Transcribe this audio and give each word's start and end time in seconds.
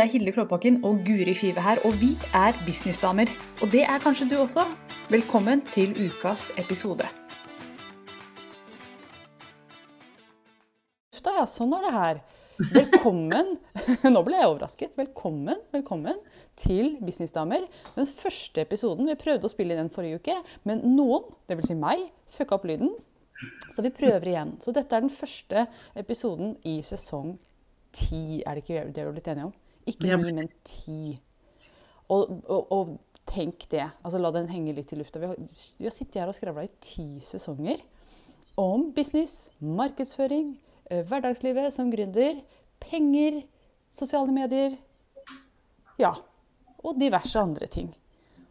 Det 0.00 0.06
er 0.06 0.12
Hilde 0.14 0.32
Klåbakken 0.32 0.78
og 0.88 1.02
Guri 1.04 1.34
Five 1.36 1.60
her, 1.60 1.78
og 1.84 1.92
vi 2.00 2.14
er 2.32 2.56
businessdamer. 2.64 3.28
Og 3.60 3.68
det 3.68 3.82
er 3.82 3.98
kanskje 4.00 4.30
du 4.30 4.38
også. 4.40 4.62
Velkommen 5.12 5.60
til 5.74 5.92
ukas 6.06 6.46
episode. 6.56 7.04
Da, 11.20 11.34
ja, 11.36 11.44
sånn 11.44 11.76
er 11.76 11.84
det 11.84 11.92
her. 11.98 12.22
Velkommen 12.78 13.52
Nå 14.16 14.24
ble 14.24 14.40
jeg 14.40 14.48
overrasket. 14.48 14.96
Velkommen, 14.96 15.60
velkommen 15.76 16.16
til 16.56 16.94
Businessdamer. 17.04 17.68
Den 18.00 18.08
første 18.08 18.64
episoden. 18.64 19.04
Vi 19.12 19.20
prøvde 19.20 19.52
å 19.52 19.52
spille 19.52 19.76
inn 19.76 19.84
den 19.84 19.92
forrige 19.92 20.24
uke, 20.24 20.40
men 20.64 20.80
noen, 20.96 21.28
dvs. 21.52 21.74
Si 21.74 21.76
meg, 21.76 22.08
fucka 22.40 22.56
opp 22.56 22.64
lyden. 22.72 22.96
Så 23.76 23.84
vi 23.84 23.92
prøver 23.92 24.32
igjen. 24.32 24.56
Så 24.64 24.72
dette 24.72 24.96
er 24.96 25.04
den 25.04 25.12
første 25.12 25.68
episoden 25.92 26.56
i 26.64 26.80
sesong 26.88 27.34
ti. 27.92 28.40
Er 28.46 28.56
det 28.56 28.64
ikke 28.64 28.86
det 28.86 29.02
vi 29.04 29.10
har 29.10 29.18
blitt 29.18 29.36
enige 29.36 29.52
om? 29.52 29.58
Ikke 29.90 30.16
ni, 30.16 30.32
men 30.32 30.50
ti. 30.66 31.14
Og, 32.10 32.34
og, 32.46 32.74
og, 32.74 32.98
tenk 33.30 33.68
det. 33.70 33.84
Altså 34.02 34.18
La 34.18 34.32
den 34.34 34.48
henge 34.50 34.72
litt 34.74 34.90
i 34.90 34.98
lufta. 34.98 35.20
Vi 35.22 35.28
har, 35.30 35.36
vi 35.78 35.86
har 35.86 35.94
sittet 35.94 36.18
her 36.18 36.30
og 36.32 36.34
skravla 36.34 36.64
i 36.66 36.72
ti 36.82 37.06
sesonger 37.22 37.78
om 38.58 38.88
business, 38.96 39.50
markedsføring, 39.62 40.56
eh, 40.90 41.04
hverdagslivet 41.06 41.72
som 41.72 41.92
gründer, 41.92 42.40
penger, 42.82 43.42
sosiale 43.94 44.34
medier. 44.34 44.74
Ja. 46.00 46.16
Og 46.82 46.98
diverse 46.98 47.38
andre 47.38 47.68
ting. 47.70 47.92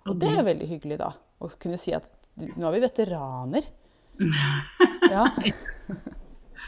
Og 0.08 0.18
det 0.22 0.32
er 0.32 0.46
veldig 0.46 0.70
hyggelig, 0.70 1.00
da. 1.02 1.12
Å 1.42 1.50
kunne 1.60 1.80
si 1.82 1.94
at 1.98 2.08
nå 2.40 2.70
er 2.70 2.78
vi 2.78 2.86
veteraner. 2.88 3.70
Ja. 5.10 5.24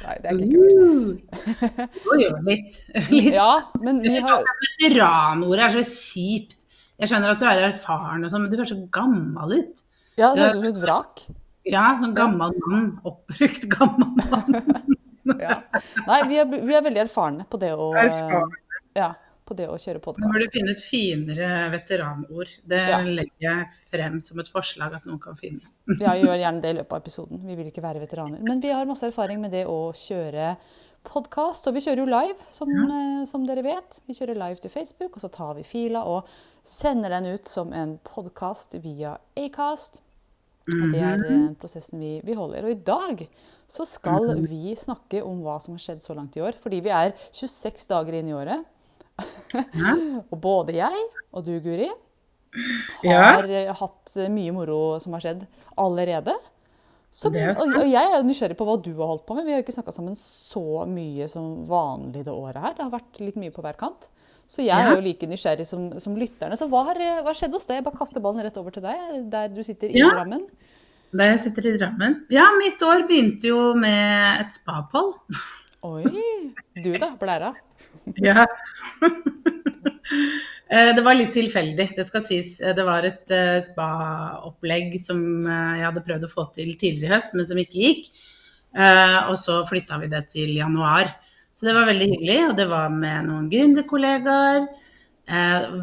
Nei, 0.02 0.16
det 0.22 0.32
er 0.32 0.40
ikke 0.40 0.62
kult. 0.62 1.92
Jo, 2.06 2.16
jo, 2.22 2.32
litt. 2.48 2.80
litt. 3.14 3.34
Ja, 3.36 3.52
men 3.84 4.02
vi 4.04 4.14
har 4.18 4.42
veteranordet 4.48 5.68
er 5.68 5.76
så 5.78 5.84
kjipt. 5.86 6.58
Jeg 7.02 7.10
skjønner 7.10 7.34
at 7.34 7.42
du 7.42 7.46
er 7.50 7.64
erfaren, 7.70 8.26
og 8.26 8.34
sånn, 8.34 8.44
men 8.46 8.52
du 8.54 8.58
høres 8.60 8.74
så 8.74 8.80
gammel 8.94 9.56
ut. 9.58 9.84
Ja, 10.20 10.32
det 10.36 10.44
høres 10.44 10.56
ut 10.56 10.60
som 10.60 10.68
et 10.72 10.82
vrak. 10.84 11.24
Ja, 11.70 11.86
sånn 12.02 12.16
gammel 12.18 12.54
mann. 12.66 12.88
Oppbrukt 13.06 13.70
gammel 13.74 14.18
mann. 14.26 14.98
Ja. 15.38 15.60
Nei, 16.08 16.16
vi 16.26 16.40
er, 16.42 16.48
vi 16.50 16.74
er 16.74 16.82
veldig 16.82 17.04
erfarne 17.04 17.44
på 17.46 17.60
det 17.62 17.68
å, 17.78 17.92
Erfaren. 17.94 18.50
ja, 18.98 19.12
på 19.46 19.56
det 19.58 19.68
å 19.68 19.76
kjøre 19.80 20.00
Nå 20.00 20.02
må 20.02 20.14
podkast. 20.14 20.40
du 20.40 20.54
finne 20.54 20.72
et 20.76 20.84
finere 20.84 21.72
veteranord. 21.74 22.52
Det 22.68 22.82
Ja. 22.90 23.00
legger 23.04 23.42
jeg 23.42 23.66
frem 23.92 24.22
som 24.22 24.40
et 24.40 24.48
forslag 24.48 24.94
at 24.96 25.06
noen 25.06 25.20
kan 25.20 25.36
finne. 25.36 25.62
Ja, 26.00 26.14
gjør 26.14 26.38
gjerne 26.40 26.62
det 26.62 26.70
i 26.76 26.78
løpet 26.80 26.92
av 26.94 27.02
episoden. 27.04 27.42
Vi 27.46 27.56
vil 27.56 27.72
ikke 27.72 27.82
være 27.84 28.00
veteraner. 28.00 28.40
Men 28.42 28.62
vi 28.62 28.70
har 28.72 28.86
masse 28.86 29.04
erfaring 29.04 29.42
med 29.42 29.52
det 29.52 29.66
å 29.66 29.92
kjøre 29.92 30.56
podkast. 31.04 31.68
Og 31.68 31.74
vi 31.74 31.82
kjører 31.82 31.98
jo 32.04 32.06
live, 32.06 32.38
som, 32.54 32.70
ja. 32.70 33.26
som 33.26 33.46
dere 33.48 33.64
vet. 33.66 34.00
Vi 34.08 34.14
kjører 34.14 34.38
live 34.38 34.62
til 34.62 34.70
Facebook, 34.74 35.16
og 35.18 35.22
så 35.22 35.32
tar 35.34 35.56
vi 35.58 35.64
fila 35.64 36.04
og 36.06 36.28
sender 36.64 37.10
den 37.10 37.34
ut 37.34 37.46
som 37.50 37.74
en 37.74 37.98
podkast 38.06 38.76
via 38.84 39.18
Acast. 39.36 40.02
Og 40.70 40.92
det 40.94 41.02
er 41.02 41.24
eh, 41.26 41.48
prosessen 41.60 42.00
vi, 42.00 42.20
vi 42.24 42.36
holder. 42.38 42.68
Og 42.68 42.72
i 42.76 42.84
dag 42.86 43.24
så 43.72 43.86
skal 43.88 44.44
vi 44.46 44.76
snakke 44.78 45.24
om 45.26 45.42
hva 45.42 45.58
som 45.64 45.74
har 45.74 45.82
skjedd 45.82 46.04
så 46.06 46.14
langt 46.16 46.38
i 46.38 46.44
år. 46.46 46.54
Fordi 46.62 46.80
vi 46.86 46.90
er 46.94 47.16
26 47.34 47.88
dager 47.90 48.14
inn 48.20 48.30
i 48.30 48.36
året. 48.38 48.62
Ja. 49.54 49.96
Og 50.32 50.38
både 50.42 50.78
jeg 50.78 51.04
og 51.32 51.46
du, 51.46 51.54
Guri, 51.64 51.88
har 53.06 53.46
ja. 53.48 53.76
hatt 53.80 54.16
eh, 54.20 54.32
mye 54.32 54.52
moro 54.52 54.98
som 55.00 55.14
har 55.16 55.24
skjedd 55.24 55.46
allerede. 55.80 56.34
Som, 57.12 57.36
og, 57.36 57.62
og 57.76 57.88
jeg 57.92 58.08
er 58.16 58.24
nysgjerrig 58.24 58.56
på 58.60 58.66
hva 58.68 58.78
du 58.80 58.94
har 58.96 59.10
holdt 59.10 59.26
på 59.28 59.36
med. 59.36 59.44
Vi 59.48 59.52
har 59.52 59.60
jo 59.60 59.66
ikke 59.66 59.76
snakka 59.76 59.94
sammen 59.96 60.16
så 60.20 60.86
mye 60.88 61.28
som 61.32 61.66
vanlig 61.68 62.24
det 62.28 62.32
året 62.32 62.60
her. 62.64 62.76
Det 62.76 62.86
har 62.86 62.94
vært 62.94 63.20
litt 63.24 63.40
mye 63.40 63.52
på 63.56 63.64
hver 63.64 63.80
kant. 63.80 64.08
Så 64.52 64.64
jeg 64.66 64.76
er 64.76 64.98
jo 64.98 65.04
like 65.04 65.28
nysgjerrig 65.32 65.66
som, 65.68 65.90
som 66.04 66.16
lytterne. 66.20 66.58
Så 66.60 66.68
hva 66.72 66.84
har 66.90 67.00
eh, 67.00 67.20
hva 67.24 67.32
skjedde 67.36 67.56
hos 67.56 67.68
deg? 67.68 67.80
Jeg 67.80 67.88
bare 67.88 68.00
kaster 68.00 68.24
ballen 68.24 68.44
rett 68.44 68.60
over 68.60 68.76
til 68.76 68.84
deg, 68.84 69.18
der 69.32 69.52
du 69.52 69.62
sitter 69.64 69.92
i 69.92 70.00
Ja. 70.00 70.12
Drammen. 70.18 70.44
Da 71.16 71.28
jeg 71.28 71.42
sitter 71.44 71.68
i 71.68 71.76
Drammen. 71.80 72.22
Ja, 72.32 72.50
mitt 72.60 72.84
år 72.88 73.04
begynte 73.08 73.48
jo 73.48 73.72
med 73.80 74.44
et 74.46 74.56
spaopphold. 74.56 75.18
Oi! 75.88 76.04
Du 76.84 76.92
da, 76.96 77.12
blæra. 77.20 77.54
Ja. 78.28 78.46
Eh, 80.72 80.96
Det 80.96 81.02
var 81.04 81.18
litt 81.20 81.34
tilfeldig, 81.36 81.90
det 81.98 82.06
skal 82.08 82.22
sies. 82.24 82.54
Eh, 82.64 82.72
Det 82.76 82.84
var 82.88 83.04
et 83.04 83.32
eh, 83.36 83.58
spa-opplegg 83.66 84.94
som 85.04 85.20
jeg 85.44 85.84
hadde 85.84 86.04
prøvd 86.06 86.24
å 86.24 86.30
få 86.32 86.46
til 86.56 86.70
tidligere 86.80 87.10
i 87.10 87.12
høst, 87.18 87.34
men 87.36 87.48
som 87.50 87.60
ikke 87.60 87.82
gikk. 87.82 88.06
Og 89.28 89.36
så 89.36 89.58
flytta 89.68 89.98
vi 90.00 90.08
det 90.14 90.22
til 90.32 90.54
januar. 90.56 91.10
Så 91.52 91.68
det 91.68 91.74
var 91.76 91.90
veldig 91.90 92.08
hyggelig, 92.14 92.38
og 92.46 92.54
det 92.56 92.70
var 92.72 92.88
med 92.96 93.28
noen 93.28 93.50
gründerkollegaer. 93.52 94.70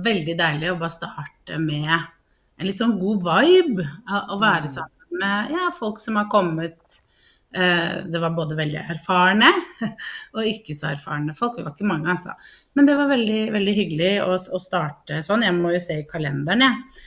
Veldig 0.08 0.36
deilig 0.40 0.70
å 0.72 0.78
bare 0.80 0.94
starte 0.96 1.60
med 1.60 1.92
en 1.92 2.64
litt 2.70 2.80
sånn 2.80 2.96
god 2.96 3.28
vibe. 3.28 3.84
Å 4.08 4.40
være 4.40 4.72
sammen 4.72 5.20
med 5.20 5.52
ja, 5.52 5.68
folk 5.76 6.00
som 6.00 6.16
har 6.16 6.32
kommet 6.32 7.02
Det 7.48 8.20
var 8.20 8.34
både 8.36 8.58
veldig 8.58 8.80
erfarne 8.92 9.48
og 10.36 10.44
ikke 10.44 10.74
så 10.76 10.90
erfarne 10.90 11.32
folk. 11.36 11.56
Vi 11.56 11.64
var 11.64 11.72
ikke 11.72 11.88
mange, 11.88 12.12
altså. 12.12 12.34
Men 12.76 12.88
det 12.88 12.96
var 12.98 13.08
veldig, 13.08 13.38
veldig 13.54 13.74
hyggelig 13.78 14.10
å, 14.20 14.34
å 14.36 14.60
starte 14.60 15.22
sånn. 15.24 15.46
Jeg 15.46 15.56
må 15.56 15.72
jo 15.72 15.80
se 15.80 15.96
i 16.02 16.08
kalenderen, 16.10 16.66
jeg. 16.66 16.98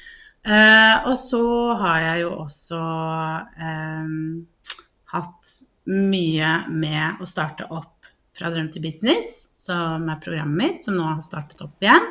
Eh, 0.41 0.95
og 1.05 1.17
så 1.21 1.43
har 1.77 1.99
jeg 2.01 2.23
jo 2.23 2.31
også 2.41 2.81
eh, 3.61 4.13
hatt 5.13 5.51
mye 5.91 6.53
med 6.73 7.21
å 7.21 7.27
starte 7.29 7.67
opp 7.69 8.09
fra 8.37 8.49
drøm 8.49 8.71
til 8.73 8.81
business, 8.81 9.51
som 9.59 10.07
er 10.09 10.21
programmet 10.23 10.57
mitt, 10.57 10.85
som 10.85 10.97
nå 10.97 11.05
har 11.05 11.21
startet 11.25 11.61
opp 11.61 11.83
igjen. 11.83 12.07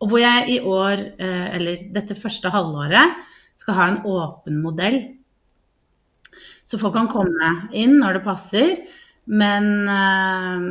Og 0.00 0.10
hvor 0.10 0.22
jeg 0.22 0.56
i 0.56 0.58
år, 0.66 1.04
eh, 1.20 1.46
eller 1.58 1.86
dette 1.94 2.18
første 2.18 2.50
halvåret, 2.50 3.20
skal 3.60 3.76
ha 3.76 3.88
en 3.90 4.02
åpen 4.08 4.58
modell 4.64 5.02
så 6.70 6.78
folk 6.78 6.94
kan 6.94 7.10
komme 7.10 7.52
inn 7.74 7.96
når 7.98 8.18
det 8.20 8.26
passer. 8.26 8.74
Men 9.30 9.66
øh, 9.86 10.62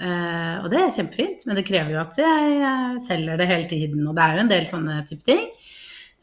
øh, 0.00 0.56
Og 0.64 0.68
det 0.72 0.78
er 0.80 0.92
kjempefint, 0.94 1.42
men 1.46 1.58
det 1.58 1.66
krever 1.68 1.94
jo 1.96 2.00
at 2.00 2.16
jeg 2.20 2.52
øh, 2.64 2.98
selger 3.04 3.40
det 3.40 3.48
hele 3.50 3.68
tiden. 3.68 4.04
Og 4.06 4.16
det 4.16 4.24
er 4.24 4.36
jo 4.36 4.44
en 4.44 4.52
del 4.52 4.68
sånne 4.70 5.00
type 5.08 5.26
ting. 5.26 5.42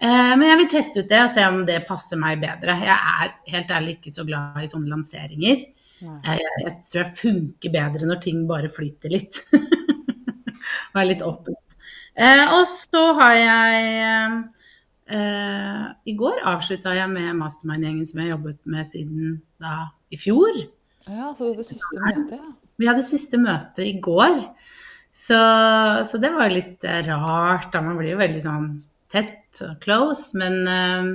Eh, 0.04 0.32
men 0.38 0.48
jeg 0.48 0.60
vil 0.62 0.72
teste 0.74 1.04
ut 1.04 1.12
det 1.12 1.22
og 1.26 1.32
se 1.34 1.46
om 1.50 1.62
det 1.68 1.84
passer 1.88 2.20
meg 2.22 2.42
bedre. 2.42 2.78
Jeg 2.82 2.98
er 2.98 3.36
helt 3.54 3.74
ærlig 3.78 3.98
ikke 3.98 4.14
så 4.16 4.26
glad 4.28 4.64
i 4.64 4.72
sånne 4.72 4.92
lanseringer. 4.94 5.66
Eh, 6.04 6.32
Jeg, 6.34 6.56
jeg 6.66 6.74
tror 6.90 7.02
jeg 7.04 7.20
funker 7.22 7.76
bedre 7.78 8.10
når 8.10 8.24
ting 8.26 8.42
bare 8.50 8.72
flyter 8.74 9.14
litt. 9.14 9.44
og 10.94 11.00
er 11.02 11.10
litt 11.10 11.24
åpent. 11.26 11.78
Eh, 12.14 12.46
og 12.58 12.66
så 12.70 13.06
har 13.22 13.38
jeg 13.38 14.44
eh, 15.08 15.84
I 16.06 16.14
går 16.20 16.44
avslutta 16.50 16.94
jeg 16.96 17.10
med 17.12 17.36
mastermind-gjengen 17.40 18.08
som 18.10 18.20
jeg 18.22 18.30
har 18.30 18.36
jobbet 18.38 18.60
med 18.66 18.92
siden 18.94 19.42
da 19.62 19.90
i 20.14 20.20
fjor. 20.20 20.56
Ja, 21.10 21.34
så 21.38 21.52
det 21.58 21.66
siste 21.68 22.00
møtet, 22.00 22.38
ja. 22.38 22.54
Vi 22.82 22.88
hadde 22.90 23.04
siste 23.06 23.38
møte 23.38 23.84
i 23.86 23.98
går. 24.02 24.40
Så, 25.14 25.38
så 26.10 26.18
det 26.18 26.32
var 26.34 26.50
litt 26.50 26.84
eh, 26.90 27.04
rart. 27.06 27.70
Da. 27.74 27.82
Man 27.86 28.00
blir 28.00 28.16
jo 28.16 28.22
veldig 28.22 28.42
sånn 28.42 28.70
tett 29.14 29.62
og 29.62 29.76
close. 29.84 30.32
Men 30.42 30.56
eh, 30.68 31.12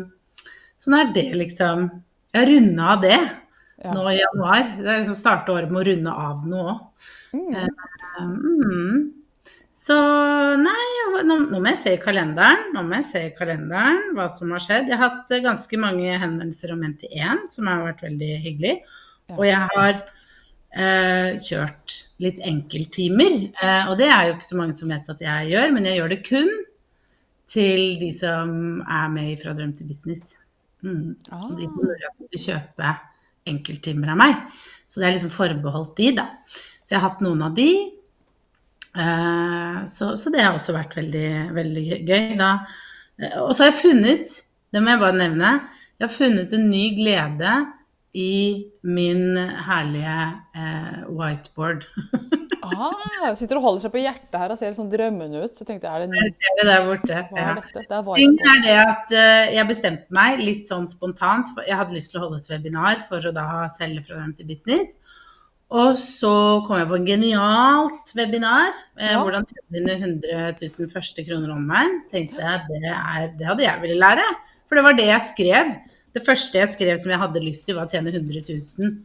sånn 0.79 0.99
er 1.01 1.11
det, 1.17 1.27
liksom. 1.41 1.89
Jeg 2.33 2.45
har 2.45 2.51
runda 2.53 2.91
av 2.95 3.03
det 3.03 3.19
Ja. 3.79 3.93
nå 3.95 4.05
i 4.11 4.19
januar. 4.19 4.65
Det 4.79 4.87
er 4.91 5.01
liksom 5.03 5.15
starte 5.19 5.53
året 5.55 5.71
med 5.71 5.81
å 5.81 5.87
runde 5.87 6.15
av 6.29 6.47
noe 6.51 6.73
òg. 6.73 7.07
Mm. 7.39 7.69
Mm. 8.19 9.05
Så 9.89 9.97
nei, 10.61 10.87
nå, 11.25 11.37
nå 11.49 11.59
må 11.63 11.71
jeg 11.71 11.81
se 11.81 11.95
i 11.97 12.01
kalenderen. 12.03 12.67
Nå 12.75 12.83
må 12.85 12.99
jeg 12.99 13.09
se 13.09 13.23
i 13.31 13.35
kalenderen 13.37 14.11
hva 14.17 14.27
som 14.33 14.53
har 14.53 14.61
skjedd. 14.61 14.91
Jeg 14.91 15.01
har 15.01 15.15
hatt 15.15 15.33
eh, 15.33 15.45
ganske 15.45 15.81
mange 15.81 16.13
henvendelser 16.13 16.75
om 16.75 16.85
NT1, 16.91 17.47
som 17.55 17.71
har 17.71 17.87
vært 17.87 18.05
veldig 18.05 18.31
hyggelig. 18.45 18.75
Og 19.33 19.43
jeg 19.49 19.63
har 19.73 20.03
eh, 20.77 21.41
kjørt 21.41 21.97
litt 22.21 22.45
enkelttimer. 22.45 23.41
Eh, 23.49 23.89
og 23.89 23.97
det 24.01 24.11
er 24.13 24.29
jo 24.29 24.37
ikke 24.37 24.51
så 24.51 24.61
mange 24.61 24.77
som 24.77 24.93
vet 24.93 25.09
at 25.15 25.25
jeg 25.25 25.53
gjør, 25.55 25.73
men 25.73 25.89
jeg 25.89 26.01
gjør 26.03 26.13
det 26.13 26.23
kun 26.29 26.55
til 27.49 27.85
de 28.03 28.13
som 28.13 28.57
er 28.85 29.13
med 29.15 29.33
i 29.33 29.37
Fra 29.41 29.57
drøm 29.57 29.73
til 29.79 29.89
business. 29.89 30.37
Mm. 30.85 31.15
Ah. 31.33 31.49
De 31.57 31.65
får 31.65 31.81
mulighet 31.81 32.27
til 32.27 32.43
å 32.43 32.47
kjøpe 32.51 32.97
enkelttimer 33.49 34.13
av 34.13 34.21
meg. 34.21 34.43
Så 34.85 35.01
det 35.01 35.09
er 35.09 35.17
liksom 35.17 35.33
forbeholdt 35.33 35.97
de, 35.97 36.13
da. 36.21 36.29
Så 36.85 36.93
jeg 36.93 37.01
har 37.01 37.09
hatt 37.09 37.25
noen 37.25 37.49
av 37.49 37.57
de. 37.57 37.71
Eh, 38.99 39.87
så, 39.87 40.17
så 40.19 40.31
det 40.35 40.43
har 40.43 40.57
også 40.57 40.75
vært 40.77 40.97
veldig, 40.99 41.31
veldig 41.57 41.87
gøy. 42.09 42.31
Da. 42.41 42.53
Eh, 43.21 43.37
Og 43.45 43.55
så 43.55 43.65
har 43.67 43.73
jeg 43.73 43.83
funnet, 43.83 44.39
det 44.75 44.83
må 44.83 44.95
jeg 44.95 45.03
bare 45.05 45.21
nevne, 45.21 45.53
jeg 45.99 46.07
har 46.07 46.15
funnet 46.15 46.55
en 46.55 46.69
ny 46.71 46.85
glede 46.99 47.55
i 48.19 48.33
min 48.87 49.39
herlige 49.69 50.21
eh, 50.57 51.07
whiteboard. 51.09 51.89
Ah, 52.69 53.33
sitter 53.39 53.57
og 53.57 53.65
holder 53.65 53.81
seg 53.81 53.93
på 53.95 54.01
hjertet 54.03 54.35
her 54.37 54.53
og 54.53 54.59
ser 54.61 54.75
sånn 54.77 54.91
drømmende 54.93 55.41
ut. 55.41 55.55
Så 55.57 55.65
tenkte 55.65 55.89
jeg, 55.89 56.05
er 56.05 56.11
det, 56.11 56.19
Jeg 56.21 56.35
ser 56.37 56.59
det 56.59 56.67
der 56.69 56.83
borte. 56.85 57.21
Ja. 57.39 57.55
Det 57.57 57.85
er 57.87 58.11
Ting 58.19 58.35
er 58.45 58.61
det 58.65 58.75
at 58.83 59.15
uh, 59.15 59.45
jeg 59.55 59.69
bestemte 59.71 60.19
meg 60.19 60.43
litt 60.43 60.69
sånn 60.69 60.85
spontant. 60.91 61.49
For 61.55 61.65
jeg 61.65 61.79
hadde 61.81 61.97
lyst 61.97 62.13
til 62.13 62.21
å 62.21 62.27
holde 62.27 62.43
et 62.43 62.51
webinar 62.53 63.01
for 63.09 63.25
å 63.25 63.33
da 63.35 63.65
selge 63.73 64.05
fra 64.09 64.21
dem 64.21 64.35
til 64.37 64.51
business. 64.51 64.99
Og 65.69 65.99
så 66.01 66.33
kom 66.65 66.79
jeg 66.79 66.89
på 66.89 66.97
en 66.97 67.07
genialt 67.09 68.13
webinar. 68.17 68.73
Eh, 68.97 69.11
Ja. 69.13 69.19
Hvordan 69.21 69.45
tjene 69.45 69.75
dine 69.77 69.97
100 69.99 70.55
000 70.63 70.89
første 70.89 71.25
kroner 71.27 71.53
online. 71.53 72.01
Tenkte 72.11 72.41
jeg, 72.41 72.63
det, 72.71 72.81
er, 72.89 73.29
det 73.37 73.47
hadde 73.51 73.67
jeg 73.67 73.83
ville 73.83 74.01
lære. 74.01 74.25
For 74.69 74.77
det 74.79 74.85
var 74.85 74.97
det 74.97 75.07
jeg 75.11 75.27
skrev. 75.29 75.75
Det 76.17 76.25
første 76.25 76.59
jeg 76.59 76.73
skrev 76.73 76.97
som 76.97 77.13
jeg 77.13 77.21
hadde 77.21 77.45
lyst 77.45 77.67
til, 77.69 77.77
var 77.77 77.85
å 77.85 77.93
tjene 77.93 78.15
100 78.15 78.49
000 78.49 78.97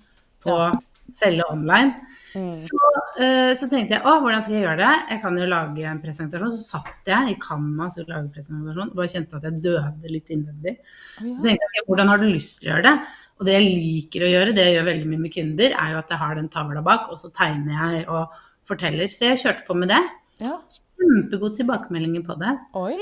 på 0.43 0.55
Ja. 0.55 0.71
Selge 1.13 1.45
online. 1.51 1.95
Mm. 2.33 2.47
Så, 2.57 2.79
uh, 3.19 3.51
så 3.57 3.67
tenkte 3.69 3.93
jeg 3.93 4.01
å, 4.09 4.15
hvordan 4.23 4.41
skal 4.41 4.55
jeg 4.55 4.63
gjøre 4.65 4.79
det? 4.79 4.93
Jeg 5.11 5.21
kan 5.21 5.35
jo 5.37 5.49
lage 5.51 5.83
en 5.85 5.99
presentasjon. 6.01 6.53
Så 6.55 6.77
satt 6.79 7.11
jeg 7.11 7.33
i 7.33 7.35
Canva 7.41 7.89
og 7.91 8.07
lage 8.09 8.31
presentasjon 8.33 8.89
og 8.89 8.95
bare 8.97 9.11
kjente 9.11 9.37
at 9.37 9.45
jeg 9.49 9.59
døde 9.65 10.13
litt 10.13 10.31
innvendig. 10.33 10.77
Oh, 10.79 11.27
ja. 11.27 11.35
Så 11.35 11.49
tenkte 11.51 11.69
jeg, 11.77 11.85
hvordan 11.89 12.09
har 12.13 12.23
du 12.23 12.25
lyst 12.29 12.61
til 12.61 12.71
å 12.71 12.73
gjøre 12.73 12.87
det? 12.87 12.95
Og 13.37 13.45
det 13.49 13.57
jeg 13.57 13.69
liker 13.75 14.25
å 14.25 14.31
gjøre, 14.31 14.55
det 14.55 14.65
jeg 14.65 14.77
gjør 14.77 14.89
veldig 14.89 15.11
mye 15.11 15.23
med 15.27 15.35
kunder, 15.35 15.77
er 15.83 15.93
jo 15.93 16.01
at 16.01 16.15
jeg 16.15 16.21
har 16.23 16.35
den 16.39 16.49
tavla 16.53 16.83
bak, 16.85 17.07
og 17.13 17.19
så 17.21 17.29
tegner 17.35 17.73
jeg 17.75 18.07
og 18.07 18.41
forteller. 18.69 19.11
Så 19.11 19.29
jeg 19.29 19.41
kjørte 19.43 19.67
på 19.67 19.77
med 19.77 19.93
det. 19.93 20.01
ja. 20.45 20.57
Kjempegode 21.03 21.57
tilbakemeldinger 21.57 22.21
på 22.23 22.35
det. 22.39 22.51
Oi. 22.79 22.95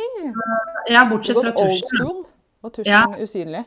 Ja, 0.90 1.04
bortsett 1.06 1.38
fra 1.38 1.52
old 1.54 1.70
tusjen. 1.70 1.84
da. 1.86 1.98
school. 2.00 2.24
Var 2.66 2.72
tusjen 2.74 2.90
Ja. 2.92 3.04
usynlig? 3.22 3.62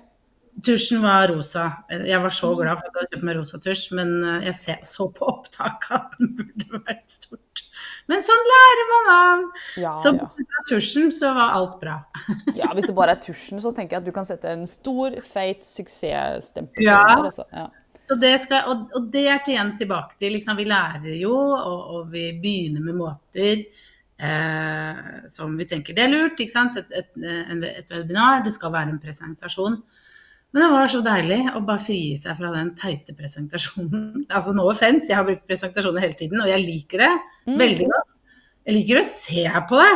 Tusjen 0.63 1.03
var 1.03 1.29
rosa. 1.33 1.65
Jeg 1.91 2.21
var 2.23 2.31
så 2.31 2.53
glad 2.55 2.79
for 2.79 2.87
at 2.87 2.93
jeg 2.95 3.01
hadde 3.01 3.11
kjøpt 3.15 3.27
meg 3.27 3.37
rosa 3.41 3.59
tusj, 3.59 3.85
men 3.99 4.13
eh, 4.23 4.45
jeg 4.47 4.87
så 4.87 5.09
på 5.11 5.27
opptaket 5.27 5.97
at 5.97 6.15
den 6.21 6.31
burde 6.39 6.81
vært 6.87 7.11
sort. 7.11 7.65
Men 8.11 8.23
sånn 8.23 8.45
lærer 8.51 8.85
man 8.91 9.09
av! 9.15 9.43
Ja, 9.83 9.95
Så 10.03 10.13
ja. 10.13 10.19
bortsett 10.21 10.69
tusjen, 10.71 11.09
så 11.15 11.33
var 11.37 11.57
alt 11.59 11.79
bra. 11.81 11.97
ja, 12.61 12.69
hvis 12.77 12.87
det 12.87 12.95
bare 12.97 13.17
er 13.17 13.23
tusjen, 13.25 13.59
så 13.65 13.73
tenker 13.75 13.97
jeg 13.97 14.05
at 14.05 14.11
du 14.11 14.15
kan 14.15 14.29
sette 14.29 14.53
en 14.53 14.67
stor, 14.71 15.17
feit 15.27 15.67
suksessstempel 15.67 16.87
Ja. 16.87 17.01
der, 17.09 17.25
altså. 17.33 17.49
Ja. 17.53 17.67
Så 18.05 18.19
det 18.21 18.35
skal, 18.43 18.69
og, 18.69 18.87
og 18.95 19.09
det 19.13 19.25
er 19.33 19.43
til 19.43 19.57
igjen 19.57 19.73
tilbake 19.81 20.19
til 20.21 20.35
liksom, 20.37 20.59
Vi 20.61 20.67
lærer 20.69 21.15
jo, 21.17 21.35
og, 21.35 21.85
og 21.97 22.11
vi 22.13 22.29
begynner 22.37 22.85
med 22.85 22.99
måter 23.01 23.65
eh, 24.21 25.05
som 25.33 25.57
vi 25.59 25.67
tenker 25.69 25.97
det 25.97 26.05
er 26.05 26.13
lurt. 26.13 26.41
Et, 26.45 26.83
et, 27.01 27.15
et 27.25 27.95
webinar, 27.97 28.45
det 28.45 28.53
skal 28.55 28.75
være 28.77 28.93
en 28.93 29.01
presentasjon. 29.03 29.81
Men 30.55 30.63
det 30.63 30.71
var 30.71 30.91
så 30.93 31.01
deilig 31.03 31.39
å 31.59 31.61
bare 31.67 31.83
frie 31.83 32.17
seg 32.21 32.37
fra 32.39 32.51
den 32.55 32.69
teite 32.79 33.15
presentasjonen. 33.19 34.25
Altså 34.35 34.53
no 34.55 34.69
offence, 34.71 35.09
jeg 35.11 35.19
har 35.19 35.27
brukt 35.27 35.47
presentasjoner 35.51 36.05
hele 36.07 36.15
tiden, 36.19 36.41
og 36.45 36.47
jeg 36.49 36.63
liker 36.65 37.03
det 37.03 37.13
Mm. 37.49 37.59
veldig 37.59 37.89
godt. 37.91 38.11
Jeg 38.65 38.75
liker 38.79 39.01
å 39.01 39.05
se 39.05 39.43
på 39.69 39.81
det, 39.83 39.95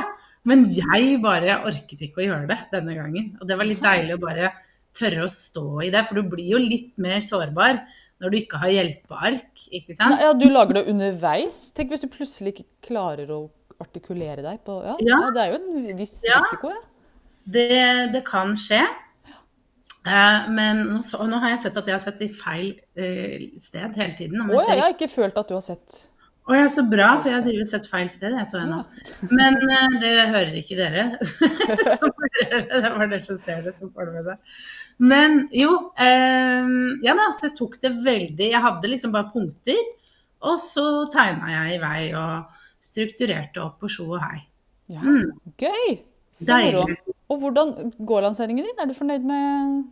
men 0.51 0.67
jeg 0.75 1.23
bare 1.23 1.61
orket 1.65 2.03
ikke 2.09 2.21
å 2.21 2.27
gjøre 2.27 2.49
det 2.51 2.59
denne 2.75 2.95
gangen. 2.99 3.31
Og 3.41 3.47
det 3.49 3.57
var 3.57 3.65
litt 3.71 3.81
deilig 3.87 4.17
å 4.19 4.21
bare 4.27 4.51
tørre 4.99 5.25
å 5.25 5.31
stå 5.31 5.65
i 5.87 5.91
det, 5.95 6.03
for 6.09 6.19
du 6.19 6.23
blir 6.29 6.51
jo 6.57 6.59
litt 6.59 6.99
mer 6.99 7.21
sårbar 7.23 7.79
når 8.21 8.31
du 8.35 8.37
ikke 8.41 8.59
har 8.59 8.69
hjelpeark, 8.75 9.65
ikke 9.71 9.95
sant? 9.95 10.11
Nei, 10.17 10.25
ja, 10.27 10.33
du 10.35 10.49
lager 10.51 10.75
det 10.81 10.89
underveis. 10.91 11.71
Tenk 11.73 11.93
hvis 11.95 12.03
du 12.03 12.09
plutselig 12.11 12.57
ikke 12.57 12.67
klarer 12.91 13.31
å 13.31 13.45
artikulere 13.81 14.43
deg 14.43 14.59
på 14.67 14.81
Ja, 14.85 14.97
Ja. 14.99 15.21
ja, 15.23 15.31
det 15.31 15.43
er 15.45 15.53
jo 15.53 15.59
en 15.63 15.97
viss 15.97 16.17
Ja. 16.27 16.41
risiko, 16.43 16.73
ja. 16.75 16.81
Det, 17.47 18.13
det 18.13 18.25
kan 18.27 18.57
skje. 18.59 18.83
Eh, 20.09 20.47
men 20.55 20.85
nå, 20.89 21.01
så, 21.07 21.21
nå 21.29 21.41
har 21.43 21.53
jeg 21.55 21.65
sett 21.67 21.77
at 21.81 21.89
jeg 21.91 21.97
har 21.99 22.05
sett 22.05 22.23
i 22.25 22.31
feil 22.33 22.71
eh, 22.97 23.49
sted 23.61 23.97
hele 24.01 24.15
tiden. 24.19 24.45
Å 24.47 24.63
jeg 24.63 24.79
jeg 24.79 24.85
har 24.85 24.95
ikke 24.97 25.11
følt 25.13 25.37
at 25.41 25.51
du 25.51 25.57
har 25.59 25.65
sett 25.67 25.99
Å 26.49 26.57
ja, 26.57 26.65
så 26.73 26.85
bra, 26.89 27.11
for 27.21 27.29
jeg 27.29 27.37
har 27.37 27.45
drevet 27.45 27.69
sett 27.69 27.87
feil 27.91 28.09
sted, 28.09 28.33
jeg 28.33 28.49
så 28.49 28.63
nå. 28.65 28.81
Men 29.37 29.59
uh, 29.61 29.99
det 30.01 30.13
hører 30.33 30.55
ikke 30.63 30.79
dere. 30.79 31.03
hører 32.01 32.49
det. 32.49 32.63
det 32.73 32.81
er 32.89 33.11
dere 33.13 33.23
som 33.27 33.41
ser 33.43 33.61
det, 33.67 33.75
som 33.77 33.93
får 33.93 34.09
det 34.09 34.15
med 34.17 34.31
seg. 34.31 34.63
Men 34.99 35.43
jo, 35.55 35.75
Um, 35.99 36.99
ja 37.05 37.13
da, 37.19 37.29
så 37.37 37.49
jeg 37.49 37.57
tok 37.59 37.77
det 37.83 37.91
veldig 38.05 38.49
Jeg 38.53 38.63
hadde 38.65 38.91
liksom 38.91 39.13
bare 39.15 39.29
punkter, 39.35 39.79
og 40.47 40.57
så 40.63 40.87
tegna 41.13 41.51
jeg 41.53 41.77
i 41.77 41.81
vei 41.83 42.01
og 42.17 42.63
strukturerte 42.83 43.61
opp 43.63 43.81
på 43.83 43.91
sjo 43.91 44.09
og 44.15 44.23
hei. 44.23 44.41
Ja, 44.89 45.03
Mm. 45.05 45.33
gøy! 45.61 45.99
Så 46.33 46.55
moro. 46.55 46.85
Og 47.29 47.41
hvordan 47.43 47.93
går 48.09 48.23
lanseringen 48.25 48.65
din? 48.65 48.79
Er 48.81 48.87
du 48.87 48.95
fornøyd 48.97 49.25
med 49.27 49.85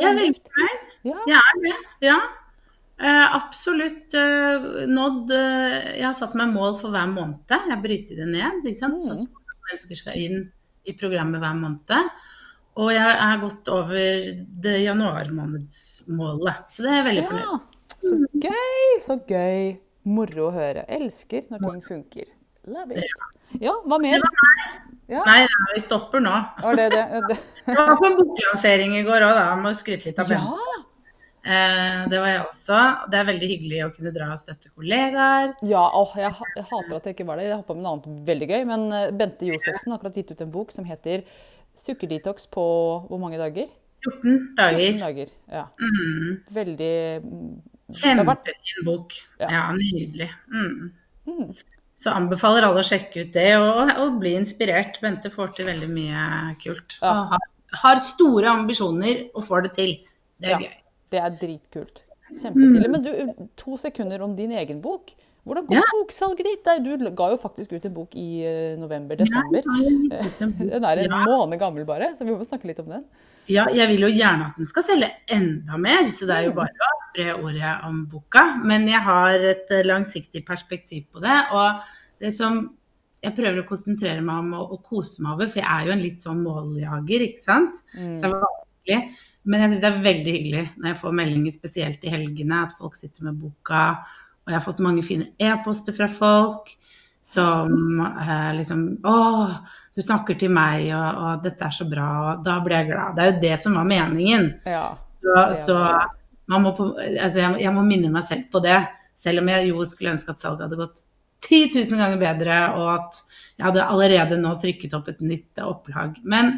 Jeg 0.00 0.08
er 0.10 0.18
veldig 0.18 0.40
fornøyd. 0.40 0.88
Ja. 1.06 1.20
Jeg 1.30 1.38
er 1.40 1.60
det, 1.64 1.76
ja. 2.04 2.18
Uh, 2.94 3.34
absolutt 3.34 4.14
uh, 4.14 4.66
nådd 4.86 5.32
uh, 5.34 5.78
Jeg 5.96 6.04
har 6.06 6.12
satt 6.14 6.36
meg 6.38 6.52
mål 6.54 6.76
for 6.78 6.94
hver 6.94 7.08
måned. 7.10 7.50
Jeg 7.50 7.80
bryter 7.82 8.20
det 8.22 8.28
ned. 8.30 8.62
Ikke 8.62 8.80
sant? 8.80 9.02
Mm. 9.02 9.18
så 9.24 9.66
mennesker 9.70 9.98
skal 9.98 10.20
inn 10.20 10.46
i 10.84 10.94
programmet 10.98 11.42
hver 11.42 11.58
måned. 11.58 12.14
Og 12.74 12.90
jeg 12.90 13.10
er 13.26 13.42
gått 13.42 13.70
over 13.70 13.94
det 14.64 14.78
januarmånedsmålet. 14.82 16.64
Så 16.74 16.86
det 16.86 16.90
er 16.90 17.00
jeg 17.00 17.08
veldig 17.08 17.26
fornøyd 17.28 17.46
Ja, 17.46 17.58
så 18.04 18.16
gøy! 18.46 18.96
Så 19.04 19.18
gøy. 19.30 19.74
Moro 20.04 20.50
å 20.50 20.54
høre. 20.54 20.82
Elsker 20.92 21.46
når 21.48 21.62
ting 21.64 21.84
funker. 21.86 22.34
Love 22.68 22.98
it. 22.98 23.14
Ja, 23.62 23.78
hva 23.86 24.00
mer? 24.02 24.24
Ja, 25.10 25.20
Nei, 25.28 25.40
nei, 25.44 25.72
vi 25.74 25.82
stopper 25.84 26.22
nå. 26.24 26.32
var 26.62 26.78
det 26.80 26.86
det? 26.94 27.02
det. 27.30 27.40
Jeg 27.66 27.76
var 27.76 27.98
på 28.00 28.06
en 28.08 28.16
boklansering 28.22 28.94
i 28.96 29.02
går 29.04 29.26
òg, 29.26 29.34
da. 29.36 29.42
Jeg 29.50 29.64
Må 29.66 29.74
skryte 29.76 30.08
litt 30.08 30.22
av 30.22 30.30
Bente. 30.32 30.54
Ja, 30.54 30.74
Eh, 31.44 32.04
det 32.08 32.20
var 32.22 32.30
jeg 32.30 32.40
også. 32.46 32.76
Det 33.12 33.18
er 33.18 33.26
veldig 33.28 33.48
hyggelig 33.50 33.80
å 33.84 33.90
kunne 33.92 34.12
dra 34.14 34.30
og 34.32 34.40
støtte 34.40 34.70
kollegaer. 34.72 35.50
ja 35.68 35.82
åh, 35.92 36.14
jeg, 36.16 36.32
jeg 36.56 36.64
hater 36.70 36.96
at 36.96 37.08
jeg 37.08 37.16
ikke 37.18 37.26
var 37.28 37.36
der. 37.40 37.50
Jeg 37.50 37.58
hoppa 37.60 37.76
med 37.76 37.84
noe 37.84 37.98
annet 37.98 38.22
veldig 38.30 38.48
gøy. 38.48 38.62
Men 38.70 38.86
eh, 38.96 39.10
Bente 39.12 39.50
Josefsen 39.50 39.92
har 39.92 40.00
akkurat 40.00 40.16
gitt 40.16 40.32
ut 40.32 40.40
en 40.40 40.54
bok 40.54 40.72
som 40.72 40.88
heter 40.88 41.26
'Sukkerdetox 41.76 42.48
på 42.54 42.64
hvor 43.10 43.20
mange 43.20 43.36
dager?' 43.36 43.68
14 44.04 44.56
dager. 44.56 44.80
14 44.80 45.00
dager. 45.04 45.28
Ja. 45.52 45.66
Mm. 45.80 46.32
Veldig 46.56 46.96
mm, 47.24 47.52
Kjempefin 48.00 48.88
bok. 48.88 49.16
Ja. 49.40 49.48
Ja, 49.50 49.62
nydelig. 49.76 50.30
Mm. 50.48 50.92
mm, 51.28 51.52
Så 51.94 52.10
anbefaler 52.10 52.66
alle 52.66 52.82
å 52.82 52.86
sjekke 52.86 53.22
ut 53.22 53.32
det 53.36 53.50
og, 53.56 53.90
og 54.02 54.16
bli 54.18 54.32
inspirert. 54.34 54.96
Bente 55.02 55.30
får 55.30 55.52
til 55.54 55.68
veldig 55.70 55.90
mye 55.94 56.24
kult. 56.62 56.96
Ja. 57.00 57.12
Har, 57.30 57.44
har 57.84 58.00
store 58.02 58.50
ambisjoner 58.50 59.28
og 59.34 59.44
får 59.46 59.68
det 59.68 59.72
til. 59.76 59.92
Det 60.42 60.50
er 60.50 60.56
Ja. 60.56 60.58
gøy. 60.66 60.74
Det 61.14 61.20
er 61.22 61.36
dritkult. 61.38 62.00
Kjempestilig. 62.34 62.90
Men 62.90 63.02
du, 63.04 63.48
to 63.60 63.76
sekunder 63.78 64.22
om 64.26 64.34
din 64.34 64.50
egen 64.58 64.80
bok. 64.82 65.12
Hvordan 65.44 65.66
går 65.68 65.76
Ja. 65.76 65.82
boksalget 65.92 66.46
ditt? 66.48 66.68
Du 66.84 67.10
ga 67.12 67.26
jo 67.30 67.36
faktisk 67.36 67.72
ut 67.76 67.84
en 67.84 67.92
bok 67.94 68.14
i 68.16 68.42
eh, 68.48 68.76
november-desember. 68.80 69.60
Ja, 69.60 70.22
Den 70.40 70.84
er 70.84 70.96
en 71.02 71.10
Ja. 71.10 71.24
måned 71.28 71.58
gammel 71.60 71.84
bare, 71.84 72.14
så 72.16 72.24
vi 72.24 72.32
må 72.32 72.44
snakke 72.48 72.64
litt 72.70 72.80
om 72.80 72.88
den. 72.88 73.04
Ja, 73.46 73.66
jeg 73.68 73.88
vil 73.90 74.06
jo 74.06 74.08
gjerne 74.08 74.46
at 74.48 74.56
den 74.56 74.64
skal 74.64 74.82
selge 74.86 75.10
enda 75.28 75.76
mer, 75.76 76.08
så 76.08 76.24
det 76.26 76.36
er 76.38 76.46
jo 76.48 76.54
bare 76.56 76.72
å 76.72 76.94
spre 77.10 77.34
ordet 77.36 77.74
om 77.84 78.06
boka. 78.08 78.44
Men 78.64 78.86
jeg 78.88 79.02
har 79.04 79.36
et 79.36 79.68
eh, 79.70 79.82
langsiktig 79.84 80.46
perspektiv 80.48 81.04
på 81.12 81.20
det. 81.20 81.36
Og 81.52 81.84
det 82.24 82.32
som 82.32 82.62
jeg 83.22 83.36
prøver 83.36 83.60
å 83.62 83.68
konsentrere 83.68 84.24
meg 84.24 84.38
om 84.46 84.54
og, 84.62 84.82
kose 84.88 85.20
meg 85.24 85.34
over, 85.36 85.48
for 85.52 85.60
jeg 85.60 85.68
er 85.68 85.86
jo 85.86 85.92
en 85.92 86.02
litt 86.04 86.24
sånn 86.24 86.40
måljager, 86.44 87.20
ikke 87.28 87.44
sant. 87.44 87.76
Mm. 87.98 88.16
Så 88.16 88.24
det 88.24 88.32
er 88.32 88.44
vanskelig. 88.48 89.20
Men 89.44 89.60
jeg 89.60 89.70
syns 89.74 89.80
det 89.84 89.90
er 89.92 90.02
veldig 90.08 90.32
hyggelig 90.38 90.64
når 90.78 90.88
jeg 90.88 90.98
får 91.04 91.16
meldinger, 91.20 91.52
spesielt 91.52 92.04
i 92.08 92.12
helgene, 92.16 92.62
at 92.64 92.72
folk 92.80 92.96
sitter 92.96 93.28
med 93.28 93.36
boka. 93.44 93.84
Og 94.44 94.52
jeg 94.52 94.58
har 94.58 94.64
fått 94.64 94.82
mange 94.84 95.04
fine 95.06 95.30
e-poster 95.40 95.96
fra 95.96 96.08
folk 96.10 96.74
som 97.24 98.00
eh, 98.04 98.50
liksom 98.58 98.82
Å, 99.08 99.14
du 99.96 100.02
snakker 100.04 100.36
til 100.40 100.52
meg, 100.52 100.90
og, 100.92 101.22
og 101.22 101.46
dette 101.46 101.64
er 101.64 101.72
så 101.72 101.86
bra. 101.88 102.08
Og 102.34 102.44
da 102.44 102.58
blir 102.64 102.82
jeg 102.82 102.90
glad. 102.90 103.16
Det 103.16 103.24
er 103.24 103.32
jo 103.32 103.40
det 103.46 103.54
som 103.62 103.78
var 103.78 103.88
meningen. 103.88 104.50
Ja. 104.68 104.84
Så, 105.24 105.46
så 105.62 105.78
man 106.52 106.66
må 106.66 106.74
på, 106.76 106.90
altså 106.98 107.40
jeg, 107.40 107.62
jeg 107.64 107.72
må 107.72 107.86
minne 107.86 108.12
meg 108.12 108.26
selv 108.28 108.50
på 108.52 108.60
det. 108.64 108.76
Selv 109.16 109.40
om 109.40 109.48
jeg 109.48 109.70
jo 109.70 109.86
skulle 109.88 110.12
ønske 110.12 110.34
at 110.34 110.42
salget 110.42 110.66
hadde 110.66 110.80
gått 110.82 111.00
10 111.44 111.72
000 111.72 112.00
ganger 112.00 112.20
bedre, 112.20 112.60
og 112.76 112.90
at 112.98 113.22
jeg 113.54 113.66
hadde 113.68 113.88
allerede 113.94 114.38
nå 114.40 114.52
trykket 114.60 114.96
opp 114.96 115.08
et 115.12 115.24
nytt 115.24 115.64
opplag. 115.64 116.20
Men 116.28 116.52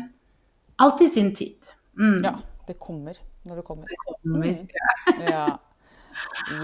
alt 0.83 1.07
i 1.07 1.11
sin 1.12 1.31
tid. 1.37 1.71
Mm. 1.99 2.21
ja. 2.26 2.35
Det 2.66 2.75
kommer 2.83 3.14
når 3.47 3.61
det 3.61 3.62
kommer. 3.62 3.87
Det 3.87 3.97
Kommer. 4.07 4.47
Mm. 4.47 4.66
Ja. 5.31 5.59